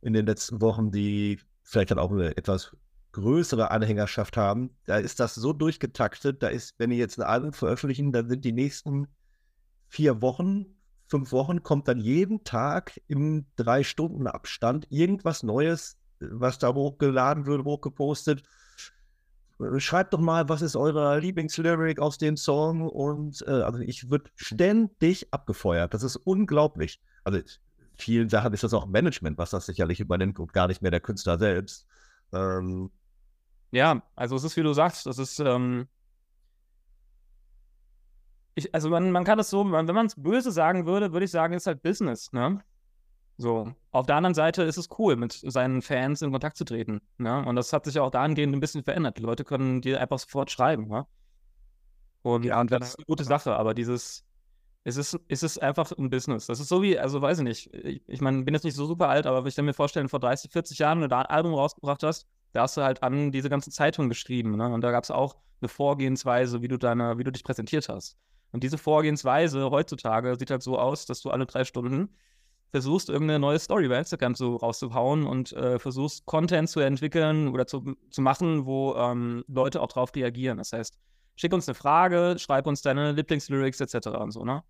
[0.00, 2.74] in den letzten Wochen, die vielleicht dann auch eine etwas
[3.20, 7.52] größere Anhängerschaft haben, da ist das so durchgetaktet, da ist, wenn die jetzt ein Album
[7.52, 9.08] veröffentlichen, dann sind die nächsten
[9.88, 10.66] vier Wochen,
[11.06, 17.46] fünf Wochen, kommt dann jeden Tag im drei Stunden Abstand irgendwas Neues, was da hochgeladen
[17.46, 18.42] wird, hochgepostet.
[19.76, 24.30] Schreibt doch mal, was ist eure Lieblingslyric aus dem Song und äh, also ich würde
[24.34, 25.92] ständig abgefeuert.
[25.92, 27.00] Das ist unglaublich.
[27.24, 27.40] Also
[27.98, 31.00] vielen Sachen ist das auch Management, was das sicherlich übernimmt und gar nicht mehr der
[31.00, 31.86] Künstler selbst.
[32.32, 32.90] Ähm,
[33.70, 35.88] ja, also es ist, wie du sagst, das ist, ähm,
[38.54, 41.30] ich, also man, man kann es so, wenn man es böse sagen würde, würde ich
[41.30, 42.60] sagen, es ist halt Business, ne?
[43.36, 43.72] So.
[43.90, 47.44] Auf der anderen Seite ist es cool, mit seinen Fans in Kontakt zu treten, ne?
[47.46, 49.18] Und das hat sich auch dahingehend ein bisschen verändert.
[49.18, 51.06] Die Leute können dir einfach sofort schreiben, ne?
[52.22, 54.24] Und, ja, und das ist eine gute Sache, aber dieses,
[54.84, 56.46] es ist, es ist einfach ein Business.
[56.46, 58.84] Das ist so wie, also weiß ich nicht, ich, ich meine, bin jetzt nicht so
[58.86, 61.26] super alt, aber ich kann mir vorstellen, vor 30, 40 Jahren, wenn du da ein
[61.26, 64.68] Album rausgebracht hast, da hast du halt an diese ganzen Zeitungen geschrieben, ne?
[64.72, 68.16] Und da gab es auch eine Vorgehensweise, wie du deine, wie du dich präsentiert hast.
[68.52, 72.16] Und diese Vorgehensweise heutzutage sieht halt so aus, dass du alle drei Stunden
[72.70, 77.66] versuchst, irgendeine neue Story bei Instagram so rauszuhauen und äh, versuchst, Content zu entwickeln oder
[77.66, 80.58] zu, zu machen, wo ähm, Leute auch drauf reagieren.
[80.58, 80.98] Das heißt,
[81.36, 84.08] schick uns eine Frage, schreib uns deine Lieblingslyrics etc.
[84.08, 84.62] und so, ne?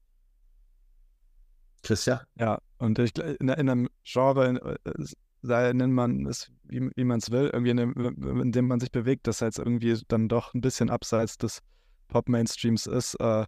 [1.83, 2.21] Christian?
[2.38, 5.05] Ja, und ich, in, in einem Genre, äh,
[5.42, 8.81] sei, nennt man es, wie, wie man es will, irgendwie in dem, in dem, man
[8.81, 11.62] sich bewegt, das jetzt irgendwie dann doch ein bisschen abseits des
[12.09, 13.46] Pop-Mainstreams ist, äh,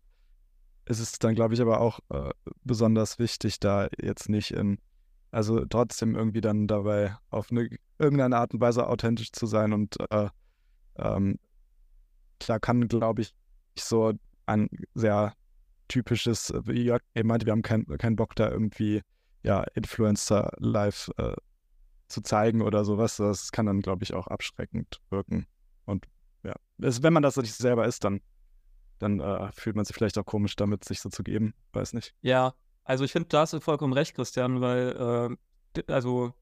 [0.87, 2.31] ist es dann, glaube ich, aber auch äh,
[2.65, 4.79] besonders wichtig, da jetzt nicht in,
[5.31, 9.97] also trotzdem irgendwie dann dabei auf eine, irgendeine Art und Weise authentisch zu sein und
[10.11, 10.29] äh,
[10.97, 11.39] ähm,
[12.39, 13.35] da kann, glaube ich,
[13.79, 14.13] so
[14.47, 15.35] ein sehr
[15.89, 19.03] typisches, wie Jörg eben meinte, wir haben keinen kein Bock da irgendwie,
[19.43, 21.35] ja, Influencer live äh,
[22.13, 23.17] zu zeigen oder sowas.
[23.17, 25.47] Das kann dann, glaube ich, auch abschreckend wirken.
[25.85, 26.07] Und
[26.43, 28.21] ja, es, wenn man das nicht selber ist, dann,
[28.99, 31.55] dann äh, fühlt man sich vielleicht auch komisch damit, sich so zu geben.
[31.73, 32.15] Weiß nicht.
[32.21, 35.37] Ja, also ich finde, da hast du vollkommen recht, Christian, weil,
[35.77, 36.33] äh, also,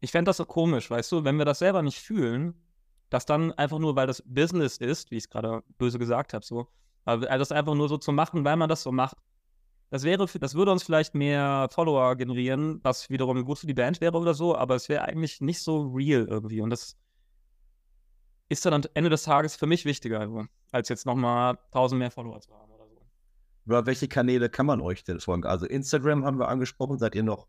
[0.00, 2.54] ich fände das so komisch, weißt du, wenn wir das selber nicht fühlen,
[3.08, 6.44] dass dann einfach nur, weil das Business ist, wie ich es gerade böse gesagt habe,
[6.44, 6.68] so,
[7.04, 9.16] aber das einfach nur so zu machen, weil man das so macht,
[9.94, 14.00] das wäre, das würde uns vielleicht mehr Follower generieren, was wiederum gut für die Band
[14.00, 16.60] wäre oder so, aber es wäre eigentlich nicht so real irgendwie.
[16.62, 16.96] Und das
[18.48, 22.10] ist dann am Ende des Tages für mich wichtiger, also, als jetzt nochmal 1000 mehr
[22.10, 23.06] Follower zu haben oder so.
[23.66, 25.44] Über welche Kanäle kann man euch denn folgen?
[25.44, 27.46] Also Instagram haben wir angesprochen, seid ihr noch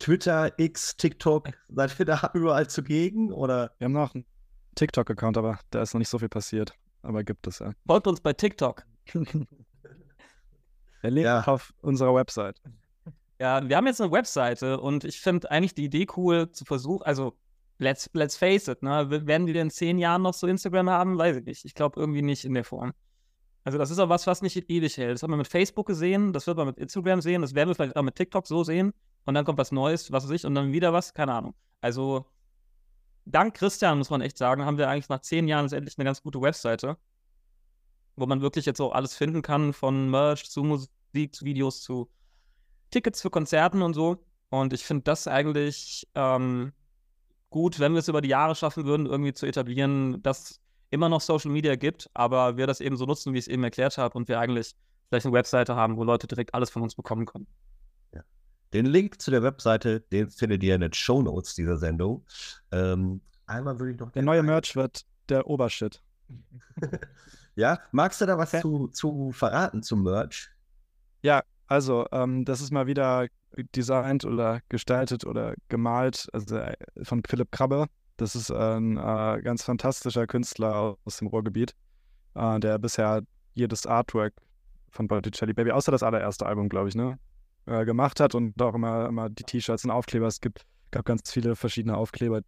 [0.00, 3.70] Twitter, X, TikTok, seid ihr da überall zugegen oder?
[3.78, 4.26] Wir haben noch einen
[4.74, 6.74] TikTok-Account, aber da ist noch nicht so viel passiert.
[7.02, 7.70] Aber gibt es ja.
[7.86, 8.82] Folgt uns bei TikTok.
[11.06, 11.44] Der Link ja.
[11.46, 12.60] auf unserer Website.
[13.38, 17.04] Ja, wir haben jetzt eine Webseite und ich finde eigentlich die Idee cool zu versuchen,
[17.04, 17.36] also
[17.78, 19.08] let's, let's face it, ne?
[19.08, 21.16] werden wir in zehn Jahren noch so Instagram haben?
[21.16, 21.64] Weiß ich nicht.
[21.64, 22.92] Ich glaube irgendwie nicht in der Form.
[23.62, 25.14] Also das ist auch was, was nicht ewig hält.
[25.14, 27.76] Das haben wir mit Facebook gesehen, das wird man mit Instagram sehen, das werden wir
[27.76, 28.92] vielleicht auch mit TikTok so sehen
[29.26, 31.54] und dann kommt was Neues, was weiß ich, und dann wieder was, keine Ahnung.
[31.80, 32.26] Also
[33.26, 36.20] dank Christian, muss man echt sagen, haben wir eigentlich nach zehn Jahren endlich eine ganz
[36.20, 36.96] gute Webseite,
[38.16, 40.90] wo man wirklich jetzt auch alles finden kann, von Merch zu Musik,
[41.30, 42.08] zu Videos, zu
[42.90, 44.24] Tickets für Konzerten und so.
[44.50, 46.72] Und ich finde das eigentlich ähm,
[47.50, 51.20] gut, wenn wir es über die Jahre schaffen würden, irgendwie zu etablieren, dass immer noch
[51.20, 54.16] Social Media gibt, aber wir das eben so nutzen, wie ich es eben erklärt habe,
[54.16, 54.74] und wir eigentlich
[55.08, 57.46] vielleicht eine Webseite haben, wo Leute direkt alles von uns bekommen können.
[58.72, 62.24] Den Link zu der Webseite, den findet ihr in den Show Notes dieser Sendung.
[62.72, 64.10] Ähm, einmal würde ich noch.
[64.10, 66.02] Der neue Merch wird der Obershit.
[67.54, 70.50] ja, magst du da was zu, zu verraten zum Merch?
[71.26, 73.26] Ja, also ähm, das ist mal wieder
[73.74, 77.86] designt oder gestaltet oder gemalt also, äh, von Philipp Krabbe.
[78.16, 81.74] Das ist ein äh, ganz fantastischer Künstler aus dem Ruhrgebiet,
[82.36, 83.22] äh, der bisher
[83.54, 84.34] jedes Artwork
[84.90, 87.18] von Botticelli Baby, außer das allererste Album, glaube ich, ne,
[87.66, 90.28] äh, gemacht hat und auch immer, immer die T-Shirts und Aufkleber.
[90.28, 90.62] Es gibt,
[90.92, 92.42] gab ganz viele verschiedene Aufkleber,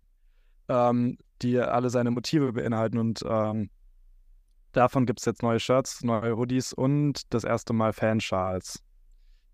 [0.69, 3.71] ähm, die alle seine Motive beinhalten und ähm,
[4.73, 8.83] davon gibt es jetzt neue Shirts, neue Hoodies und das erste Mal Fanschals,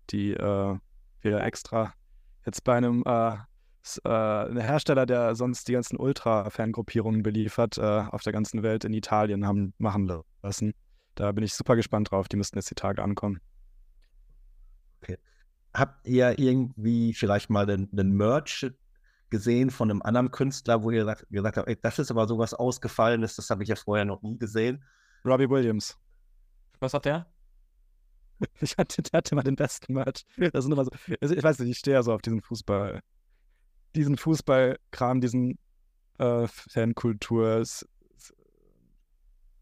[0.09, 0.77] die, äh,
[1.21, 1.93] hier extra
[2.45, 3.35] jetzt bei einem äh,
[4.03, 9.45] äh, Hersteller, der sonst die ganzen Ultra-Fangruppierungen beliefert, äh, auf der ganzen Welt in Italien
[9.45, 10.09] haben machen
[10.41, 10.73] lassen.
[11.15, 12.27] Da bin ich super gespannt drauf.
[12.27, 13.39] Die müssten jetzt die Tage ankommen.
[15.01, 15.17] Okay.
[15.73, 18.71] Habt ihr irgendwie vielleicht mal den, Merch
[19.29, 23.35] gesehen von einem anderen Künstler, wo ihr gesagt habt, ey, das ist aber sowas Ausgefallenes,
[23.35, 24.83] das habe ich ja vorher noch nie gesehen?
[25.25, 25.97] Robbie Williams.
[26.79, 27.27] Was hat der?
[28.59, 30.25] Ich hatte, der hatte mal den besten Merch.
[30.51, 33.01] Das sind immer so, also ich weiß nicht, ich stehe ja so auf diesen Fußball,
[33.95, 35.57] diesen Fußballkram, diesen
[36.17, 37.63] äh, Fankultur.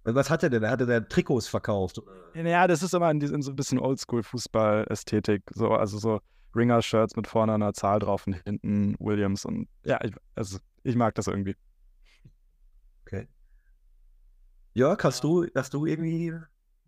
[0.05, 0.67] Was hat er denn?
[0.67, 2.01] Hatte der Trikots verkauft?
[2.33, 5.43] Ja, das ist immer in, in so ein bisschen Oldschool-Fußball-Ästhetik.
[5.53, 6.19] So, also so
[6.55, 11.15] Ringer-Shirts mit vorne einer Zahl drauf und hinten Williams und ja, ich, also ich mag
[11.15, 11.55] das irgendwie.
[13.05, 13.27] Okay.
[14.73, 16.33] Jörg, hast du, hast du irgendwie.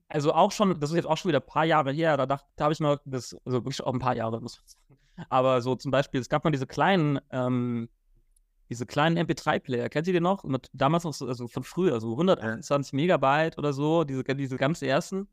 [0.08, 2.46] Also auch schon, das ist jetzt auch schon wieder ein paar Jahre her, da dachte,
[2.56, 5.28] da habe ich mal, das, also wirklich auch ein paar Jahre, muss man sagen.
[5.30, 7.90] Aber so zum Beispiel, es gab mal diese kleinen, ähm,
[8.70, 10.44] diese kleinen MP3-Player, kennt ihr die noch?
[10.44, 12.96] Mit, damals noch so, also von früher, so 128 ja.
[12.96, 15.28] Megabyte oder so, diese, diese ganz ersten.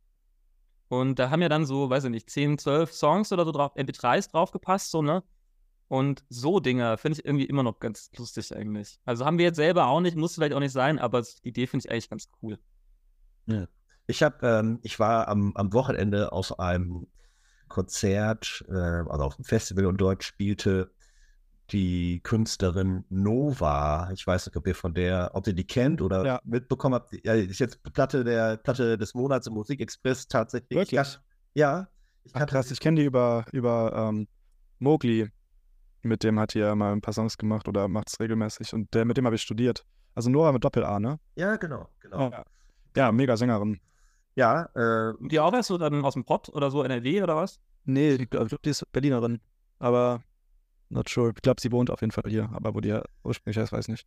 [0.88, 3.74] Und da haben ja dann so, weiß ich nicht, 10, 12 Songs oder so drauf,
[3.76, 5.22] MP3s draufgepasst, so, ne?
[5.92, 8.98] Und so Dinge finde ich irgendwie immer noch ganz lustig eigentlich.
[9.04, 11.66] Also haben wir jetzt selber auch nicht, muss vielleicht auch nicht sein, aber die Idee
[11.66, 12.58] finde ich eigentlich ganz cool.
[13.44, 13.66] Ja.
[14.06, 17.08] Ich habe, ähm, ich war am, am Wochenende auf einem
[17.68, 20.90] Konzert, äh, also auf einem Festival und dort spielte
[21.72, 24.10] die Künstlerin Nova.
[24.14, 26.40] Ich weiß nicht, ob ihr von der, ob ihr die kennt oder ja.
[26.44, 27.12] mitbekommen habt.
[27.22, 30.70] Ja, ist jetzt Platte der Platte des Monats im Musikexpress tatsächlich.
[30.70, 31.18] Wirklich?
[31.52, 31.82] Ja.
[31.82, 31.88] ja
[32.24, 34.26] ich Ach, krass, ich kenne die über, über ähm,
[34.78, 35.30] Mowgli.
[36.02, 38.74] Mit dem hat ja mal ein paar Songs gemacht oder macht es regelmäßig.
[38.74, 39.84] Und der, mit dem habe ich studiert.
[40.14, 41.18] Also Nora mit Doppel-A, ne?
[41.36, 42.30] Ja, genau, genau.
[42.30, 42.44] Ja,
[42.96, 43.80] ja mega Sängerin.
[44.34, 47.60] Ja, äh, Die auch erst so dann aus dem Pott oder so NRW oder was?
[47.84, 49.40] Nee, ich glaube, die ist Berlinerin.
[49.78, 50.22] Aber
[50.92, 51.32] Not sure.
[51.34, 53.86] Ich glaube, sie wohnt auf jeden Fall hier, aber wo die ja ursprünglich ist, weiß
[53.86, 54.06] ich nicht.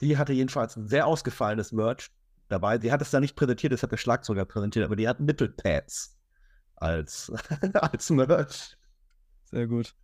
[0.00, 2.10] Die hatte jedenfalls ein sehr ausgefallenes Merch
[2.48, 2.78] dabei.
[2.78, 6.16] Sie hat es da nicht präsentiert, das hat der Schlagzeuger präsentiert, aber die hat Nippelpads
[6.76, 7.32] als,
[7.74, 8.76] als Merch.
[9.46, 9.94] Sehr gut.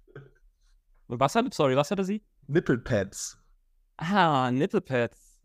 [1.09, 2.23] Was hatte, sorry, was hatte sie?
[2.47, 3.38] Nippelpads.
[3.97, 5.38] Ah, Nippelpads.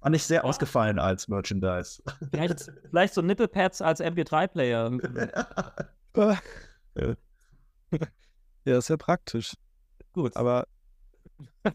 [0.00, 2.02] War nicht sehr ausgefallen als Merchandise.
[2.30, 4.98] Vielleicht, vielleicht so Nippelpads als MP3-Player.
[6.16, 6.38] ja.
[8.64, 9.54] Ja, ist ja praktisch.
[10.12, 10.36] Gut.
[10.36, 10.66] Aber.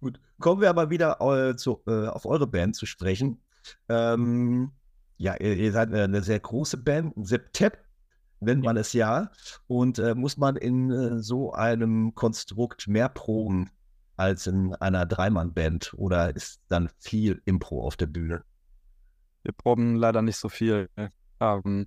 [0.00, 0.20] Gut.
[0.38, 3.42] Kommen wir aber wieder äh, zu, äh, auf eure Band zu sprechen.
[3.88, 4.70] Ähm,
[5.16, 7.85] ja, ihr, ihr, seid eine sehr große Band, Septep
[8.40, 9.30] nennt man es ja.
[9.66, 13.70] Und äh, muss man in äh, so einem Konstrukt mehr proben
[14.16, 18.42] als in einer Dreimann-Band oder ist dann viel Impro auf der Bühne?
[19.42, 20.88] Wir proben leider nicht so viel.
[21.40, 21.86] Ähm,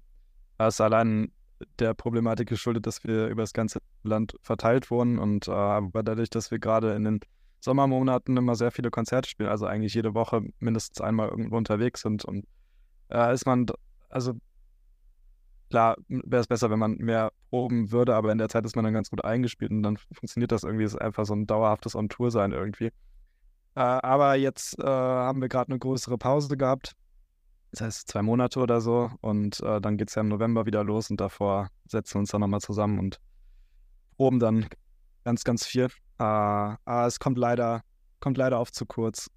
[0.58, 1.32] da ist allein
[1.80, 6.30] der Problematik geschuldet, dass wir über das ganze Land verteilt wurden und äh, aber dadurch,
[6.30, 7.20] dass wir gerade in den
[7.60, 12.24] Sommermonaten immer sehr viele Konzerte spielen, also eigentlich jede Woche mindestens einmal irgendwo unterwegs sind
[12.24, 12.46] und
[13.10, 13.66] äh, ist man,
[14.10, 14.34] also
[15.70, 18.86] klar wäre es besser, wenn man mehr proben würde, aber in der Zeit ist man
[18.86, 22.52] dann ganz gut eingespielt und dann funktioniert das irgendwie, ist einfach so ein dauerhaftes On-Tour-Sein
[22.52, 22.88] irgendwie.
[23.76, 26.96] Äh, aber jetzt äh, haben wir gerade eine größere Pause gehabt
[27.72, 29.12] das heißt zwei Monate oder so.
[29.22, 32.32] Und äh, dann geht es ja im November wieder los und davor setzen wir uns
[32.32, 33.20] dann nochmal zusammen und
[34.18, 34.68] proben dann
[35.24, 35.86] ganz, ganz viel.
[35.86, 37.82] Äh, aber es kommt leider,
[38.20, 39.30] kommt leider oft zu kurz.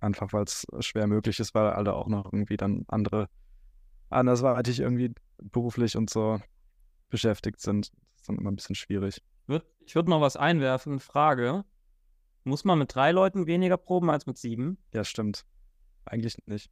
[0.00, 3.28] Einfach weil es schwer möglich ist, weil alle auch noch irgendwie dann andere
[4.14, 6.40] andersweitig irgendwie beruflich und so
[7.10, 7.92] beschäftigt sind.
[7.92, 9.22] Das ist dann immer ein bisschen schwierig.
[9.86, 11.00] Ich würde noch was einwerfen.
[11.00, 11.64] Frage.
[12.44, 14.78] Muss man mit drei Leuten weniger proben als mit sieben?
[14.92, 15.44] Ja, stimmt.
[16.04, 16.70] Eigentlich nicht.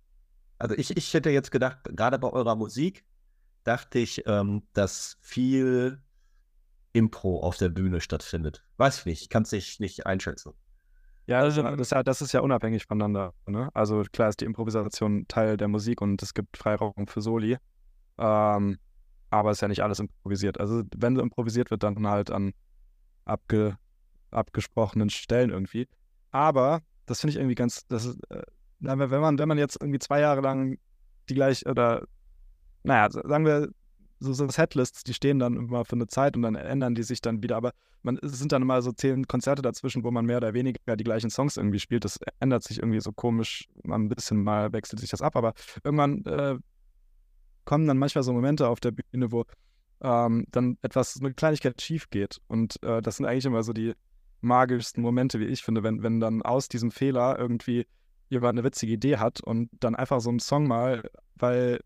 [0.59, 3.05] Also ich, ich hätte jetzt gedacht, gerade bei eurer Musik,
[3.65, 6.03] dachte ich, ähm, dass viel
[6.93, 8.65] Impro auf der Bühne stattfindet.
[8.77, 10.53] Weiß ich nicht, kann es nicht, nicht einschätzen.
[11.27, 13.33] Ja, also das, ja, das ist ja unabhängig voneinander.
[13.47, 13.69] Ne?
[13.75, 17.57] Also klar ist die Improvisation Teil der Musik und es gibt Freiraum für Soli.
[18.19, 18.79] Ähm,
[19.31, 20.61] aber es ist ja nicht alles improvisiert.
[20.61, 22.53] Also wenn improvisiert wird, dann halt an
[23.25, 23.77] abge,
[24.31, 25.89] abgesprochenen Stellen irgendwie.
[26.33, 28.43] Aber das finde ich irgendwie ganz, das ist, äh,
[28.81, 30.79] wenn man, wenn man jetzt irgendwie zwei Jahre lang
[31.29, 32.05] die gleich, oder
[32.83, 33.69] naja, sagen wir,
[34.23, 37.21] so, so Setlists, die stehen dann immer für eine Zeit und dann ändern die sich
[37.21, 37.57] dann wieder.
[37.57, 40.97] Aber man, es sind dann immer so zehn Konzerte dazwischen, wo man mehr oder weniger
[40.97, 42.05] die gleichen Songs irgendwie spielt.
[42.05, 43.69] Das ändert sich irgendwie so komisch.
[43.85, 45.55] Mal ein bisschen mal wechselt sich das ab, aber
[45.85, 46.59] irgendwann äh,
[47.65, 49.45] kommen dann manchmal so Momente auf der Bühne, wo
[50.01, 52.41] ähm, dann etwas, eine Kleinigkeit schief geht.
[52.49, 53.95] Und äh, das sind eigentlich immer so die
[54.41, 57.87] magischsten Momente, wie ich finde, wenn, wenn dann aus diesem Fehler irgendwie
[58.29, 61.81] jemand eine witzige Idee hat und dann einfach so einen Song mal, weil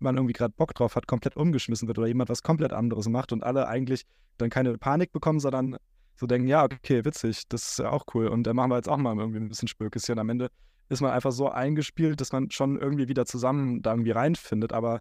[0.00, 3.32] man irgendwie gerade Bock drauf hat, komplett umgeschmissen wird oder jemand was komplett anderes macht
[3.32, 4.04] und alle eigentlich
[4.38, 5.76] dann keine Panik bekommen, sondern
[6.16, 8.88] so denken, ja, okay, witzig, das ist ja auch cool und dann machen wir jetzt
[8.88, 10.18] auch mal irgendwie ein bisschen Spökischen.
[10.18, 10.50] Am Ende
[10.88, 15.00] ist man einfach so eingespielt, dass man schon irgendwie wieder zusammen da irgendwie reinfindet, aber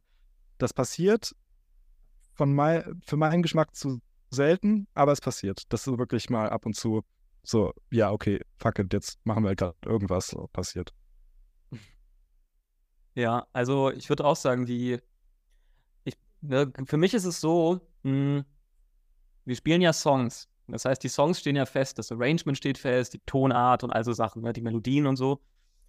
[0.57, 1.35] das passiert
[2.33, 5.63] von mein, für meinen Geschmack zu selten, aber es passiert.
[5.69, 7.03] Das ist wirklich mal ab und zu
[7.43, 10.93] so, ja, okay, fuck it, jetzt machen wir gerade irgendwas passiert.
[13.17, 14.99] Ja, also ich würde auch sagen, die,
[16.03, 18.45] ich, ne, für mich ist es so, mh, hm,
[19.43, 20.47] wir spielen ja Songs.
[20.67, 24.03] Das heißt, die Songs stehen ja fest, das Arrangement steht fest, die Tonart und all
[24.03, 25.41] so Sachen, ne, die Melodien und so.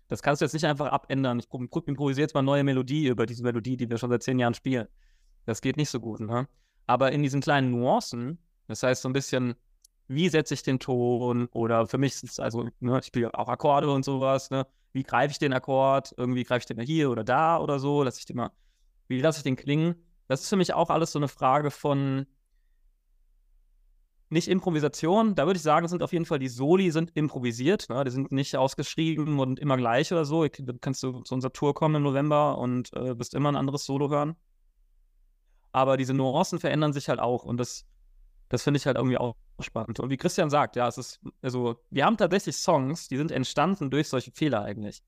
[0.07, 1.38] Das kannst du jetzt nicht einfach abändern.
[1.38, 4.38] Ich improvisiere jetzt mal eine neue Melodie über diese Melodie, die wir schon seit zehn
[4.38, 4.88] Jahren spielen.
[5.45, 6.49] Das geht nicht so gut, ne?
[6.87, 8.38] Aber in diesen kleinen Nuancen,
[8.69, 9.55] das heißt so ein bisschen,
[10.07, 13.49] wie setze ich den Ton oder für mich ist es also, ne, ich spiele auch
[13.49, 14.67] Akkorde und sowas, ne?
[14.92, 16.14] Wie greife ich den Akkord?
[16.16, 18.51] Irgendwie greife ich den mal hier oder da oder so, lasse ich den mal,
[19.09, 19.94] wie lasse ich den klingen?
[20.27, 22.27] Das ist für mich auch alles so eine Frage von
[24.31, 28.05] nicht Improvisation, da würde ich sagen, sind auf jeden Fall die Soli sind improvisiert, ne?
[28.05, 30.44] die sind nicht ausgeschrieben und immer gleich oder so.
[30.44, 33.87] Ich, kannst du zu unserer Tour kommen im November und äh, wirst immer ein anderes
[33.87, 34.37] Solo hören.
[35.72, 37.87] Aber diese Nuancen verändern sich halt auch und das,
[38.51, 40.01] das finde ich halt irgendwie auch spannend.
[40.01, 43.90] Und wie Christian sagt, ja, es ist, also, wir haben tatsächlich Songs, die sind entstanden
[43.90, 45.03] durch solche Fehler eigentlich.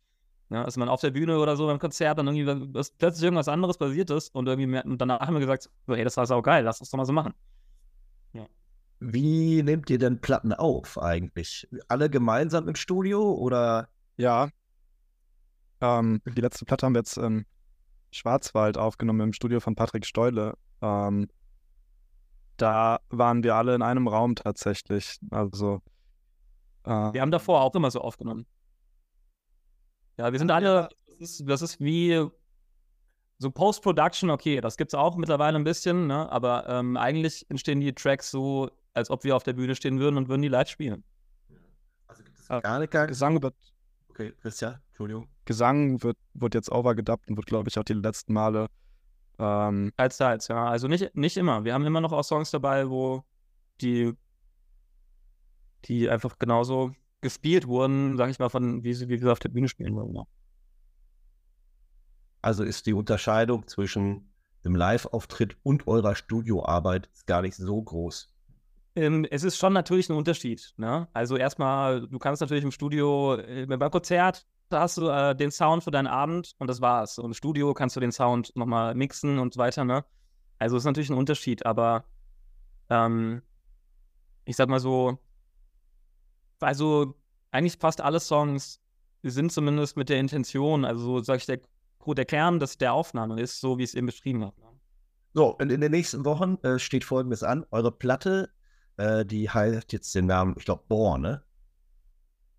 [0.50, 3.46] Ja, also man auf der Bühne oder so beim Konzert dann irgendwie dass plötzlich irgendwas
[3.46, 6.42] anderes passiert ist und irgendwie mehr, und danach haben wir gesagt, hey, das war sau
[6.42, 7.34] geil, lass uns doch mal so machen.
[8.32, 8.46] Ja.
[8.98, 11.68] Wie nehmt ihr denn Platten auf eigentlich?
[11.86, 13.88] Alle gemeinsam im Studio oder?
[14.16, 14.48] Ja.
[15.80, 17.46] Ähm, die letzte Platte haben wir jetzt in
[18.10, 20.54] Schwarzwald aufgenommen im Studio von Patrick Steule.
[20.82, 21.28] Ähm,
[22.60, 25.18] da waren wir alle in einem Raum tatsächlich.
[25.30, 25.80] Also.
[26.84, 28.46] Äh, wir haben davor auch immer so aufgenommen.
[30.18, 32.28] Ja, wir sind alle, das ist, das ist wie
[33.38, 36.30] so Post-Production, okay, das gibt es auch mittlerweile ein bisschen, ne?
[36.30, 40.18] aber ähm, eigentlich entstehen die Tracks so, als ob wir auf der Bühne stehen würden
[40.18, 41.02] und würden die live spielen.
[42.06, 43.54] Also gibt es gar nicht gar Gesang wird.
[44.10, 45.26] Okay, Christian, Entschuldigung.
[45.46, 48.66] Gesang wird, wird jetzt overgedubbt und wird, glaube ich, auch die letzten Male
[49.40, 50.66] ähm, teils, teils, ja.
[50.66, 51.64] Also nicht, nicht immer.
[51.64, 53.24] Wir haben immer noch auch Songs dabei, wo
[53.80, 54.12] die,
[55.86, 59.48] die einfach genauso gespielt wurden, sag ich mal, von wie sie, wie wir auf der
[59.48, 60.14] Bühne spielen wollen.
[60.14, 60.24] Ja.
[62.42, 64.30] Also ist die Unterscheidung zwischen
[64.64, 68.32] dem Live-Auftritt und eurer Studioarbeit gar nicht so groß.
[68.96, 70.74] Ähm, es ist schon natürlich ein Unterschied.
[70.76, 71.08] Ne?
[71.12, 75.84] Also erstmal, du kannst natürlich im Studio, äh, beim Konzert, hast du äh, den Sound
[75.84, 77.18] für deinen Abend und das war's.
[77.18, 80.04] Und im Studio kannst du den Sound nochmal mixen und weiter, ne?
[80.58, 82.04] Also ist natürlich ein Unterschied, aber
[82.90, 83.42] ähm,
[84.44, 85.18] ich sag mal so,
[86.60, 87.14] also
[87.50, 88.80] eigentlich fast alle Songs
[89.22, 91.60] sind zumindest mit der Intention, also so sag ich, der,
[92.06, 94.60] der Kern des, der Aufnahme ist, so wie ich es eben beschrieben habe.
[94.60, 94.66] Ne?
[95.32, 98.50] So, und in den nächsten Wochen äh, steht folgendes an: Eure Platte,
[98.96, 101.42] äh, die heißt jetzt den Namen, ich glaube, Born, ne?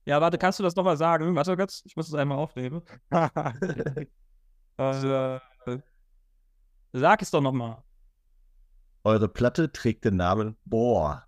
[0.06, 1.36] Ja, warte, kannst du das nochmal sagen?
[1.36, 2.82] Warte kurz, ich muss es einmal aufnehmen.
[3.10, 3.40] äh,
[6.94, 7.84] sag es doch nochmal.
[9.04, 11.26] Eure Platte trägt den Namen Boah.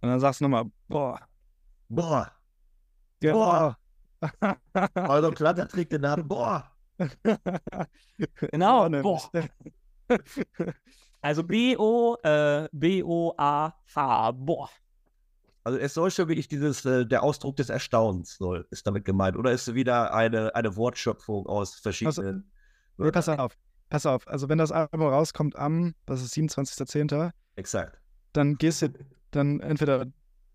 [0.00, 1.20] Und dann sagst du nochmal Boah.
[1.88, 2.32] Boah.
[3.20, 3.76] Boah.
[4.94, 6.70] Eure Platte trägt den Namen Boah.
[8.50, 9.30] genau, Boah.
[11.20, 12.68] also B-O-A-H.
[14.28, 14.70] Äh, Boah.
[15.64, 19.36] Also es soll schon wirklich dieses, äh, der Ausdruck des Erstaunens soll, ist damit gemeint.
[19.36, 22.50] Oder ist wieder eine, eine Wortschöpfung aus verschiedenen.
[22.96, 23.56] Also, nee, pass auf,
[23.90, 24.26] pass auf.
[24.28, 27.32] Also wenn das Album rauskommt am, das ist 27.10.
[27.56, 28.00] Exakt.
[28.32, 28.92] Dann gehst du,
[29.30, 30.06] dann entweder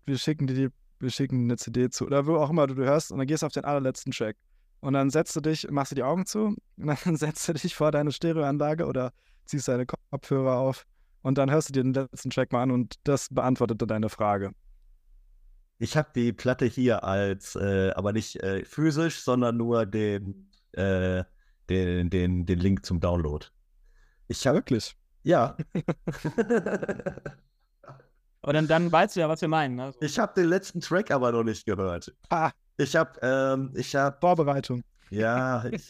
[0.06, 0.68] wir schicken dir die,
[1.00, 3.42] wir schicken eine CD zu oder wo auch immer du, du hörst und dann gehst
[3.42, 4.36] du auf den allerletzten Track.
[4.80, 7.74] Und dann setzt du dich, machst du die Augen zu und dann setzt du dich
[7.74, 9.12] vor deine Stereoanlage oder
[9.46, 10.86] ziehst deine Kopfhörer auf
[11.22, 14.08] und dann hörst du dir den letzten Track mal an und das beantwortet dann deine
[14.08, 14.52] Frage.
[15.78, 21.24] Ich habe die Platte hier als, äh, aber nicht äh, physisch, sondern nur den, äh,
[21.68, 23.46] den, den, den Link zum Download.
[24.28, 24.96] Ich habe wirklich.
[25.22, 25.56] Ja.
[28.42, 29.80] aber dann, dann weißt du ja, was wir meinen.
[29.80, 29.98] Also.
[30.00, 32.14] Ich habe den letzten Track aber noch nicht gehört.
[32.28, 32.50] Ah.
[32.76, 34.16] Ich habe, ähm, ich habe.
[34.20, 34.82] Vorbereitung.
[35.10, 35.86] Ja, ich,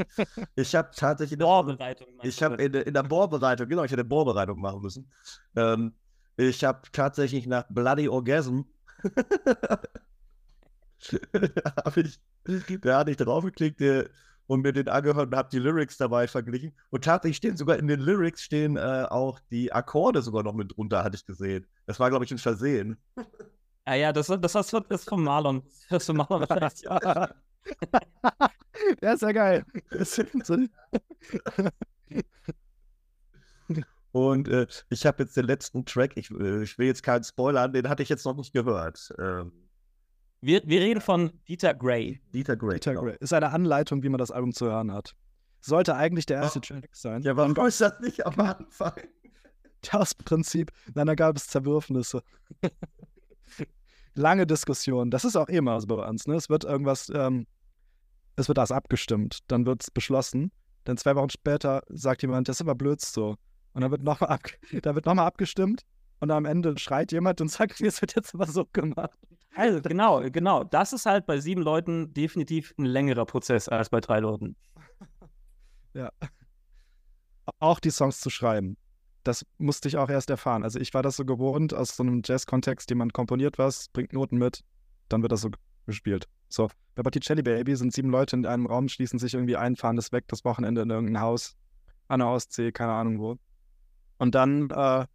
[0.57, 1.41] ich habe tatsächlich.
[1.41, 2.09] Vorbereitung.
[2.23, 5.11] Ich habe in, in, der Vorbereitung, genau, ich hätte Vorbereitung machen müssen.
[5.57, 5.95] Ähm,
[6.37, 8.63] ich habe tatsächlich nach Bloody Orgasm
[11.77, 12.21] hab ich,
[12.81, 14.09] da hatte ich draufgeklickt der,
[14.47, 16.73] und mir den angehört und habe die Lyrics dabei verglichen.
[16.91, 20.77] Und tatsächlich stehen sogar in den Lyrics stehen äh, auch die Akkorde sogar noch mit
[20.77, 21.67] drunter, hatte ich gesehen.
[21.87, 22.99] Das war, glaube ich, ein Versehen.
[23.87, 25.63] Ja, ja, das, das, das, das ist von Marlon.
[25.89, 26.85] Das ist von Marlon wahrscheinlich.
[29.01, 29.65] Der ist ja geil.
[34.15, 37.73] Und äh, ich habe jetzt den letzten Track, ich, äh, ich will jetzt keinen Spoilern,
[37.73, 39.13] den hatte ich jetzt noch nicht gehört.
[39.19, 39.51] Ähm,
[40.41, 42.21] Wir, wir reden von Dieter Gray.
[42.33, 42.75] Dieter Gray.
[42.75, 43.07] Peter genau.
[43.07, 43.17] Gray.
[43.19, 45.17] Ist eine Anleitung, wie man das Album zu hören hat.
[45.63, 46.63] Sollte eigentlich der erste Oh.
[46.63, 47.23] Track sein.
[47.23, 48.93] Ja, warum ist das nicht am Anfang?
[49.93, 50.71] Das Prinzip.
[50.95, 52.23] Nein, da gab es Zerwürfnisse.
[54.15, 55.11] Lange Diskussionen.
[55.11, 56.27] Das ist auch eh mal so bei uns.
[56.29, 56.37] Ne?
[56.37, 57.47] Es wird irgendwas, ähm,
[58.37, 59.41] es wird das abgestimmt.
[59.49, 60.53] Dann wird es beschlossen.
[60.85, 63.37] Dann zwei Wochen später sagt jemand, das ist aber blöd so.
[63.75, 64.43] Und dann wird nochmal ab,
[64.83, 65.83] da wird noch mal abgestimmt.
[66.21, 69.19] Und am Ende schreit jemand und sagt, es wird jetzt aber so gemacht.
[69.55, 70.65] Also, genau, genau.
[70.65, 74.57] Das ist halt bei sieben Leuten definitiv ein längerer Prozess als bei drei Leuten.
[77.59, 78.77] Auch die Songs zu schreiben.
[79.23, 80.65] Das musste ich auch erst erfahren.
[80.65, 84.37] Also ich war das so gewohnt aus so einem Jazz-Kontext, jemand komponiert was, bringt Noten
[84.37, 84.63] mit,
[85.09, 85.51] dann wird das so
[85.87, 86.27] gespielt.
[86.49, 89.97] So, bei Botticelli Baby sind sieben Leute in einem Raum, schließen sich irgendwie ein, fahren
[89.97, 91.57] das weg, das Wochenende in irgendein Haus,
[92.09, 93.39] an der Ostsee, keine Ahnung wo.
[94.19, 95.07] Und dann äh,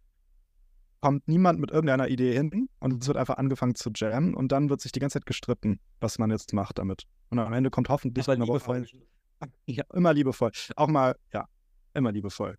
[1.00, 4.68] kommt niemand mit irgendeiner Idee hin und es wird einfach angefangen zu jammen und dann
[4.68, 7.04] wird sich die ganze Zeit gestritten, was man jetzt macht damit.
[7.30, 8.86] Und am Ende kommt hoffentlich Aber eine liebevoll.
[9.66, 10.50] ja, immer liebevoll.
[10.76, 11.46] Auch mal, ja,
[11.94, 12.56] immer liebevoll.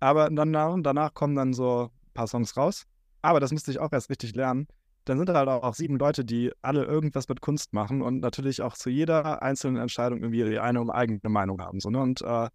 [0.00, 2.84] Aber dann, nach- danach kommen dann so ein paar Songs raus.
[3.22, 4.66] Aber das musste ich auch erst richtig lernen.
[5.06, 8.62] Dann sind da halt auch sieben Leute, die alle irgendwas mit Kunst machen und natürlich
[8.62, 11.80] auch zu jeder einzelnen Entscheidung irgendwie ihre eine eigene Meinung haben.
[11.80, 12.00] So, ne?
[12.00, 12.48] Und äh,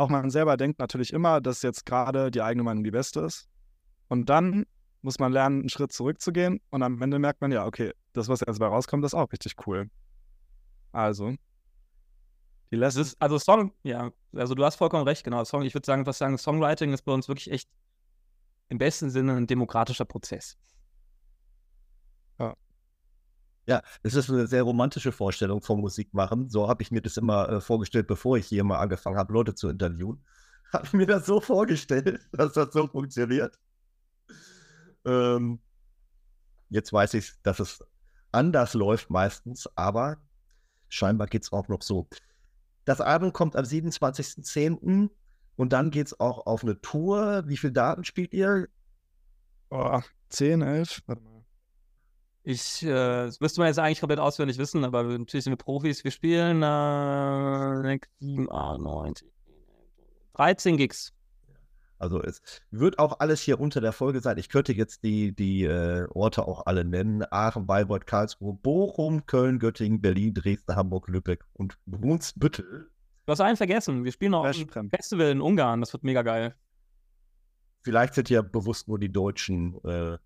[0.00, 3.48] auch man selber denkt natürlich immer, dass jetzt gerade die eigene Meinung die beste ist.
[4.08, 4.64] Und dann
[5.02, 8.40] muss man lernen, einen Schritt zurückzugehen und am Ende merkt man ja, okay, das, was
[8.40, 9.90] jetzt dabei rauskommt, ist auch richtig cool.
[10.92, 11.34] Also,
[12.70, 15.44] die Lessons ist, also Song, ja, also du hast vollkommen recht, genau.
[15.44, 17.68] Song, ich würde sagen, was sagen, Songwriting ist bei uns wirklich echt
[18.68, 20.56] im besten Sinne ein demokratischer Prozess.
[23.66, 26.48] Ja, es ist eine sehr romantische Vorstellung vom Musikmachen.
[26.48, 29.54] So habe ich mir das immer äh, vorgestellt, bevor ich hier mal angefangen habe, Leute
[29.54, 30.24] zu interviewen.
[30.72, 33.58] Habe ich mir das so vorgestellt, dass das so funktioniert.
[35.04, 35.58] Ähm,
[36.68, 37.84] jetzt weiß ich, dass es
[38.30, 40.18] anders läuft meistens, aber
[40.88, 42.08] scheinbar geht es auch noch so.
[42.84, 45.10] Das Album kommt am 27.10.
[45.56, 47.44] und dann geht es auch auf eine Tour.
[47.46, 48.68] Wie viele Daten spielt ihr?
[49.70, 50.00] Oh,
[50.30, 51.39] 10, 11, warte mal.
[52.42, 52.88] Ich, äh,
[53.26, 56.04] das müsste man jetzt eigentlich komplett auswendig wissen, aber wir- natürlich sind wir Profis.
[56.04, 59.28] Wir spielen äh, 6, 7, 8, 9, 10,
[60.34, 61.12] 13 Gigs.
[61.98, 64.38] Also es wird auch alles hier unter der Folge sein.
[64.38, 67.22] Ich könnte jetzt die, die äh, Orte auch alle nennen.
[67.30, 72.88] Aachen, Bayreuth, Karlsruhe, Bochum, Köln, Göttingen, Berlin, Dresden, Hamburg, Lübeck und Brunsbüttel.
[73.26, 74.02] Du hast einen vergessen.
[74.04, 75.80] Wir spielen noch einem Festival in Ungarn.
[75.80, 76.54] Das wird mega geil.
[77.82, 80.16] Vielleicht sind ja bewusst nur die Deutschen äh,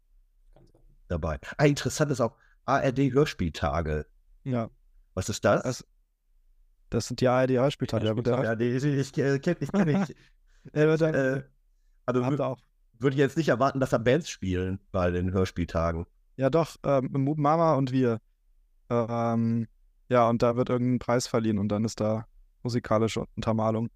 [1.08, 1.38] dabei.
[1.58, 2.36] Ah, interessant ist auch
[2.66, 4.06] ARD-Hörspieltage.
[4.44, 4.70] Ja,
[5.14, 5.62] Was ist das?
[5.62, 5.84] Das-
[6.90, 8.22] das sind die ARD-Hörspieltage.
[8.22, 10.14] Der, ja, die, die, ich kenne ich, kenn ich.
[10.72, 11.42] wird dann, äh,
[12.06, 12.58] also habt auch.
[12.98, 16.06] würde ich jetzt nicht erwarten, dass da Bands spielen bei den Hörspieltagen.
[16.36, 18.20] Ja, doch, ähm, Mama und wir.
[18.90, 19.66] Ähm,
[20.08, 22.26] ja, und da wird irgendein Preis verliehen und dann ist da
[22.62, 23.88] musikalische Untermalung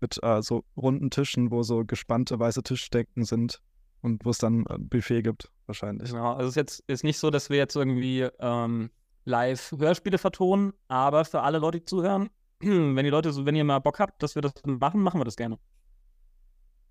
[0.00, 3.60] mit äh, so runden Tischen, wo so gespannte weiße Tischdecken sind
[4.02, 6.10] und wo es dann ein Buffet gibt, wahrscheinlich.
[6.10, 6.32] Genau.
[6.34, 8.90] Also es ist jetzt ist nicht so, dass wir jetzt irgendwie ähm,
[9.24, 12.30] live Hörspiele vertonen, aber für alle Leute, die zuhören,
[12.60, 15.24] wenn die Leute so, wenn ihr mal Bock habt, dass wir das machen, machen wir
[15.24, 15.58] das gerne.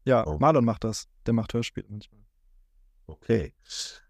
[0.06, 0.38] Ja, Oh.
[0.40, 1.08] Marlon macht das.
[1.26, 2.22] Der macht Hörspiele manchmal.
[3.08, 3.54] Okay.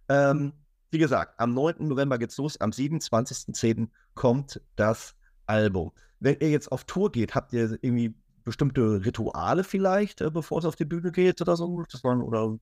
[0.07, 0.53] Ähm,
[0.91, 1.87] wie gesagt, am 9.
[1.87, 3.89] November geht's los, am 27.10.
[4.15, 5.91] kommt das Album.
[6.19, 10.65] Wenn ihr jetzt auf Tour geht, habt ihr irgendwie bestimmte Rituale vielleicht, äh, bevor es
[10.65, 11.83] auf die Bühne geht oder so?
[11.91, 12.57] Das waren, oder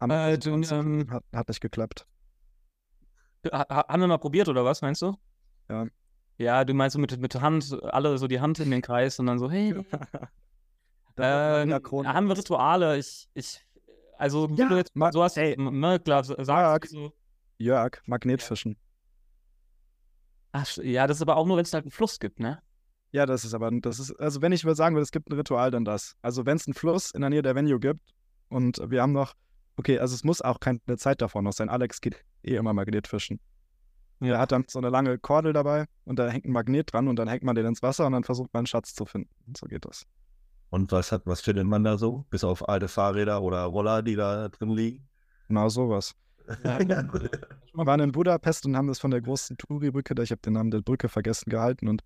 [0.00, 0.70] Äh, du, 27.
[0.72, 2.06] ähm, hat, hat nicht geklappt.
[3.52, 5.14] Ha ha- haben wir mal probiert oder was, meinst du?
[5.68, 5.86] Ja.
[6.38, 9.26] Ja, du meinst so mit, mit Hand, alle so die Hand in den Kreis und
[9.26, 9.74] dann so, hey.
[11.16, 12.98] Da Äh, haben wir Rituale?
[12.98, 13.64] Ich, ich,
[14.18, 15.54] also, Ja, du jetzt ma- so hast, ey.
[15.56, 17.12] ne, klar, sagst du so,
[17.58, 18.76] Jörg, Magnetfischen.
[20.50, 22.60] ach, ja, das ist aber auch nur, wenn es halt einen Fluss gibt, ne?
[23.12, 25.34] Ja, das ist aber, das ist, also wenn ich würde sagen würde, es gibt ein
[25.34, 26.16] Ritual, dann das.
[26.20, 28.00] Also wenn es einen Fluss in der Nähe der Venue gibt
[28.48, 29.34] und wir haben noch,
[29.76, 31.68] okay, also es muss auch keine Zeit davor noch sein.
[31.68, 33.40] Alex geht eh immer Magnetfischen.
[34.20, 37.16] Er hat dann so eine lange Kordel dabei und da hängt ein Magnet dran und
[37.16, 39.28] dann hängt man den ins Wasser und dann versucht man einen Schatz zu finden.
[39.56, 40.04] So geht das.
[40.70, 42.24] und was hat, was findet man da so?
[42.30, 45.08] Bis auf alte Fahrräder oder Roller, die da drin liegen?
[45.48, 46.14] Genau sowas.
[46.64, 46.78] Ja.
[46.78, 50.52] Wir waren in Budapest und haben das von der großen Touri-Brücke, da ich habe den
[50.52, 52.02] Namen der Brücke vergessen, gehalten und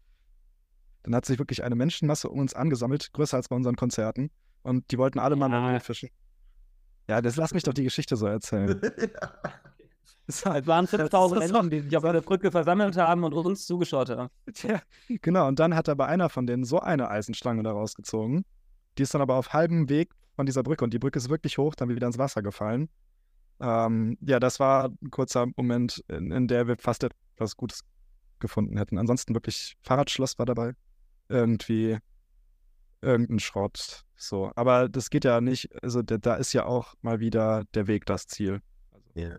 [1.02, 4.30] dann hat sich wirklich eine Menschenmasse um uns angesammelt, größer als bei unseren Konzerten
[4.62, 5.60] und die wollten alle mal Ja.
[5.60, 6.10] Magnetfischen.
[7.09, 8.80] Ja, das lass mich doch die Geschichte so erzählen.
[10.30, 13.64] Es waren 5000 Das ist Menschen, die sich auf der Brücke versammelt haben und uns
[13.64, 14.28] zugeschaut haben.
[14.52, 14.82] Tja,
[15.22, 15.48] genau.
[15.48, 18.44] Und dann hat aber einer von denen so eine Eisenstange da rausgezogen,
[18.98, 21.56] Die ist dann aber auf halbem Weg von dieser Brücke und die Brücke ist wirklich
[21.56, 22.90] hoch, dann wieder ins Wasser gefallen.
[23.59, 27.80] Ähm, ja, das war ein kurzer Moment, in, in der wir fast etwas Gutes
[28.38, 28.98] gefunden hätten.
[28.98, 30.74] Ansonsten wirklich Fahrradschloss war dabei.
[31.30, 31.96] Irgendwie
[33.03, 34.05] irgendein Schrott.
[34.16, 34.51] So.
[34.57, 38.26] Aber das geht ja nicht, also da, ist ja auch mal wieder der Weg das
[38.26, 38.61] Ziel.
[38.90, 39.38] Also, Ja.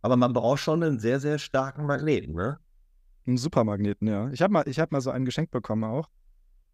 [0.00, 2.58] Aber man braucht schon einen sehr, sehr starken Magneten, ne?
[3.26, 4.28] Ein Supermagneten, ja.
[4.30, 6.08] Ich habe mal, ich hab mal so einen geschenkt bekommen auch.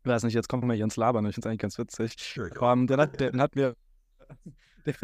[0.02, 2.16] Ich weiß nicht, jetzt kommen wir hier ins Labern, ich finde es eigentlich ganz witzig.
[2.62, 3.74] Ähm, den, hat, den hat mir,
[4.86, 4.94] der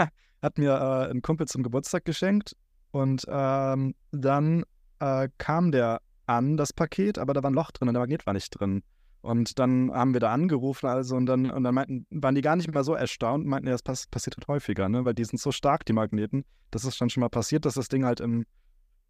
[0.41, 2.57] hat mir äh, ein Kumpel zum Geburtstag geschenkt
[2.93, 4.64] und ähm, dann
[5.01, 8.25] äh, kam der an, das Paket, aber da war ein Loch drin und der Magnet
[8.25, 8.83] war nicht drin.
[9.25, 12.57] Und dann haben wir da angerufen, also und dann, und dann meinten, waren die gar
[12.57, 15.07] nicht mehr so erstaunt meinten, ja, das pass passiert halt häufiger, ne?
[15.07, 16.45] Weil die sind so stark, die Magneten.
[16.70, 18.45] Das ist dann schon mal passiert, dass das Ding halt im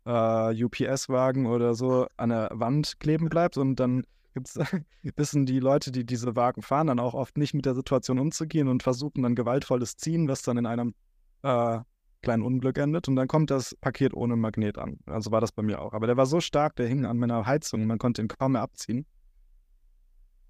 [0.07, 4.05] äh, UPS-Wagen oder so an der Wand kleben bleibt und dann
[4.35, 4.57] gibt's,
[5.17, 8.69] wissen die Leute, die diese Wagen fahren, dann auch oft nicht mit der Situation umzugehen
[8.69, 10.95] und versuchen dann gewaltvolles Ziehen, was dann in einem
[11.43, 11.81] äh,
[12.23, 13.09] kleinen Unglück endet.
[13.09, 14.99] Und dann kommt das Paket ohne Magnet an.
[15.07, 15.93] Also war das bei mir auch.
[15.93, 18.63] Aber der war so stark, der hing an meiner Heizung, man konnte ihn kaum mehr
[18.63, 19.07] abziehen.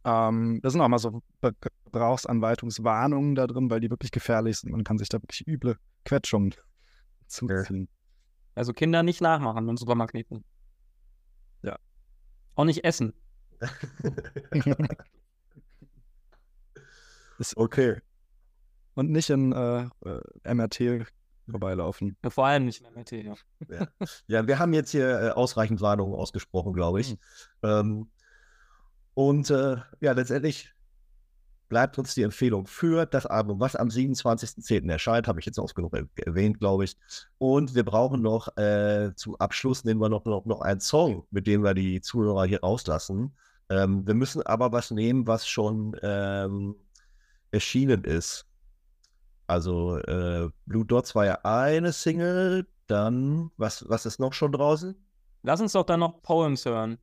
[0.05, 4.73] Ähm, da sind auch mal so Gebrauchsanweitungswarnungen da drin, weil die wirklich gefährlich sind.
[4.73, 6.55] Man kann sich da wirklich üble Quetschungen
[7.27, 7.89] zuziehen.
[8.55, 10.45] Also Kinder nicht nachmachen mit Supermagneten.
[11.63, 11.79] Ja.
[12.55, 13.15] Auch nicht essen.
[17.57, 18.01] okay.
[18.95, 21.07] Und nicht in äh, äh, MRT
[21.51, 22.17] vorbeilaufen.
[22.23, 23.35] Ja, vor allem nicht in MRT, ja.
[23.69, 23.89] Ja.
[24.27, 27.13] ja, wir haben jetzt hier äh, ausreichend Warnungen ausgesprochen, glaube ich.
[27.13, 27.19] Mhm.
[27.63, 28.11] Ähm,
[29.15, 30.75] und äh, ja, letztendlich
[31.69, 34.91] bleibt uns die Empfehlung für das Album, was am 27.10.
[34.91, 36.97] erscheint, habe ich jetzt oft genug er erwähnt, glaube ich.
[37.39, 41.47] Und wir brauchen noch äh, zu Abschluss nehmen wir noch, noch, noch einen Song, mit
[41.47, 43.35] dem wir die Zuhörer hier rauslassen.
[43.71, 46.77] Ähm, wir müssen aber was nehmen, was schon ähm,
[47.51, 48.47] erschienen ist.
[49.47, 54.95] Also äh, Blue Dots war ja eine Single, dann, was, was ist noch schon draußen?
[55.43, 56.99] Lass uns doch dann noch Poems hören.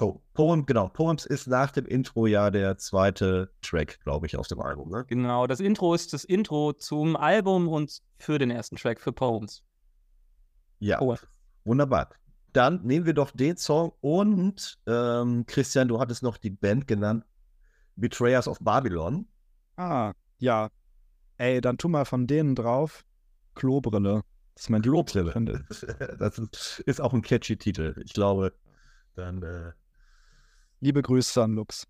[0.00, 0.88] Oh, Poem, genau.
[0.88, 5.04] Poems ist nach dem Intro ja der zweite Track, glaube ich, aus dem Album, ne?
[5.06, 9.62] Genau, das Intro ist das Intro zum Album und für den ersten Track für Poems.
[10.78, 11.16] Ja, Oh.
[11.64, 12.10] wunderbar.
[12.52, 17.24] Dann nehmen wir doch den Song und ähm, Christian, du hattest noch die Band genannt,
[17.96, 19.26] Betrayers of Babylon.
[19.76, 20.70] Ah, ja.
[21.38, 23.04] Ey, dann tu mal von denen drauf
[23.54, 24.22] Klobrille.
[24.54, 25.32] Das ist mein Klobrille.
[26.18, 28.00] Das ist, ist auch ein catchy Titel.
[28.04, 28.52] Ich glaube,
[29.18, 29.72] dann äh,
[30.80, 31.86] Liebe Grüße an Lux.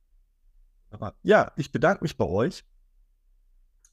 [1.23, 2.65] Ja, ich bedanke mich bei euch.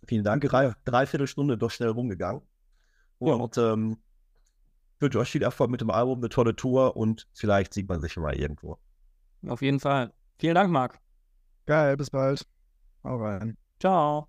[0.07, 0.43] Vielen Dank.
[0.43, 2.41] Drei, dreiviertel Stunde doch schnell rumgegangen.
[3.19, 3.97] Und ähm,
[4.99, 8.15] wünsche euch viel Erfolg mit dem Album, eine tolle Tour und vielleicht sieht man sich
[8.17, 8.77] mal irgendwo.
[9.47, 10.13] Auf jeden Fall.
[10.38, 10.99] Vielen Dank, Marc.
[11.65, 12.47] Geil, bis bald.
[13.03, 13.57] Hau rein.
[13.79, 14.23] Ciao.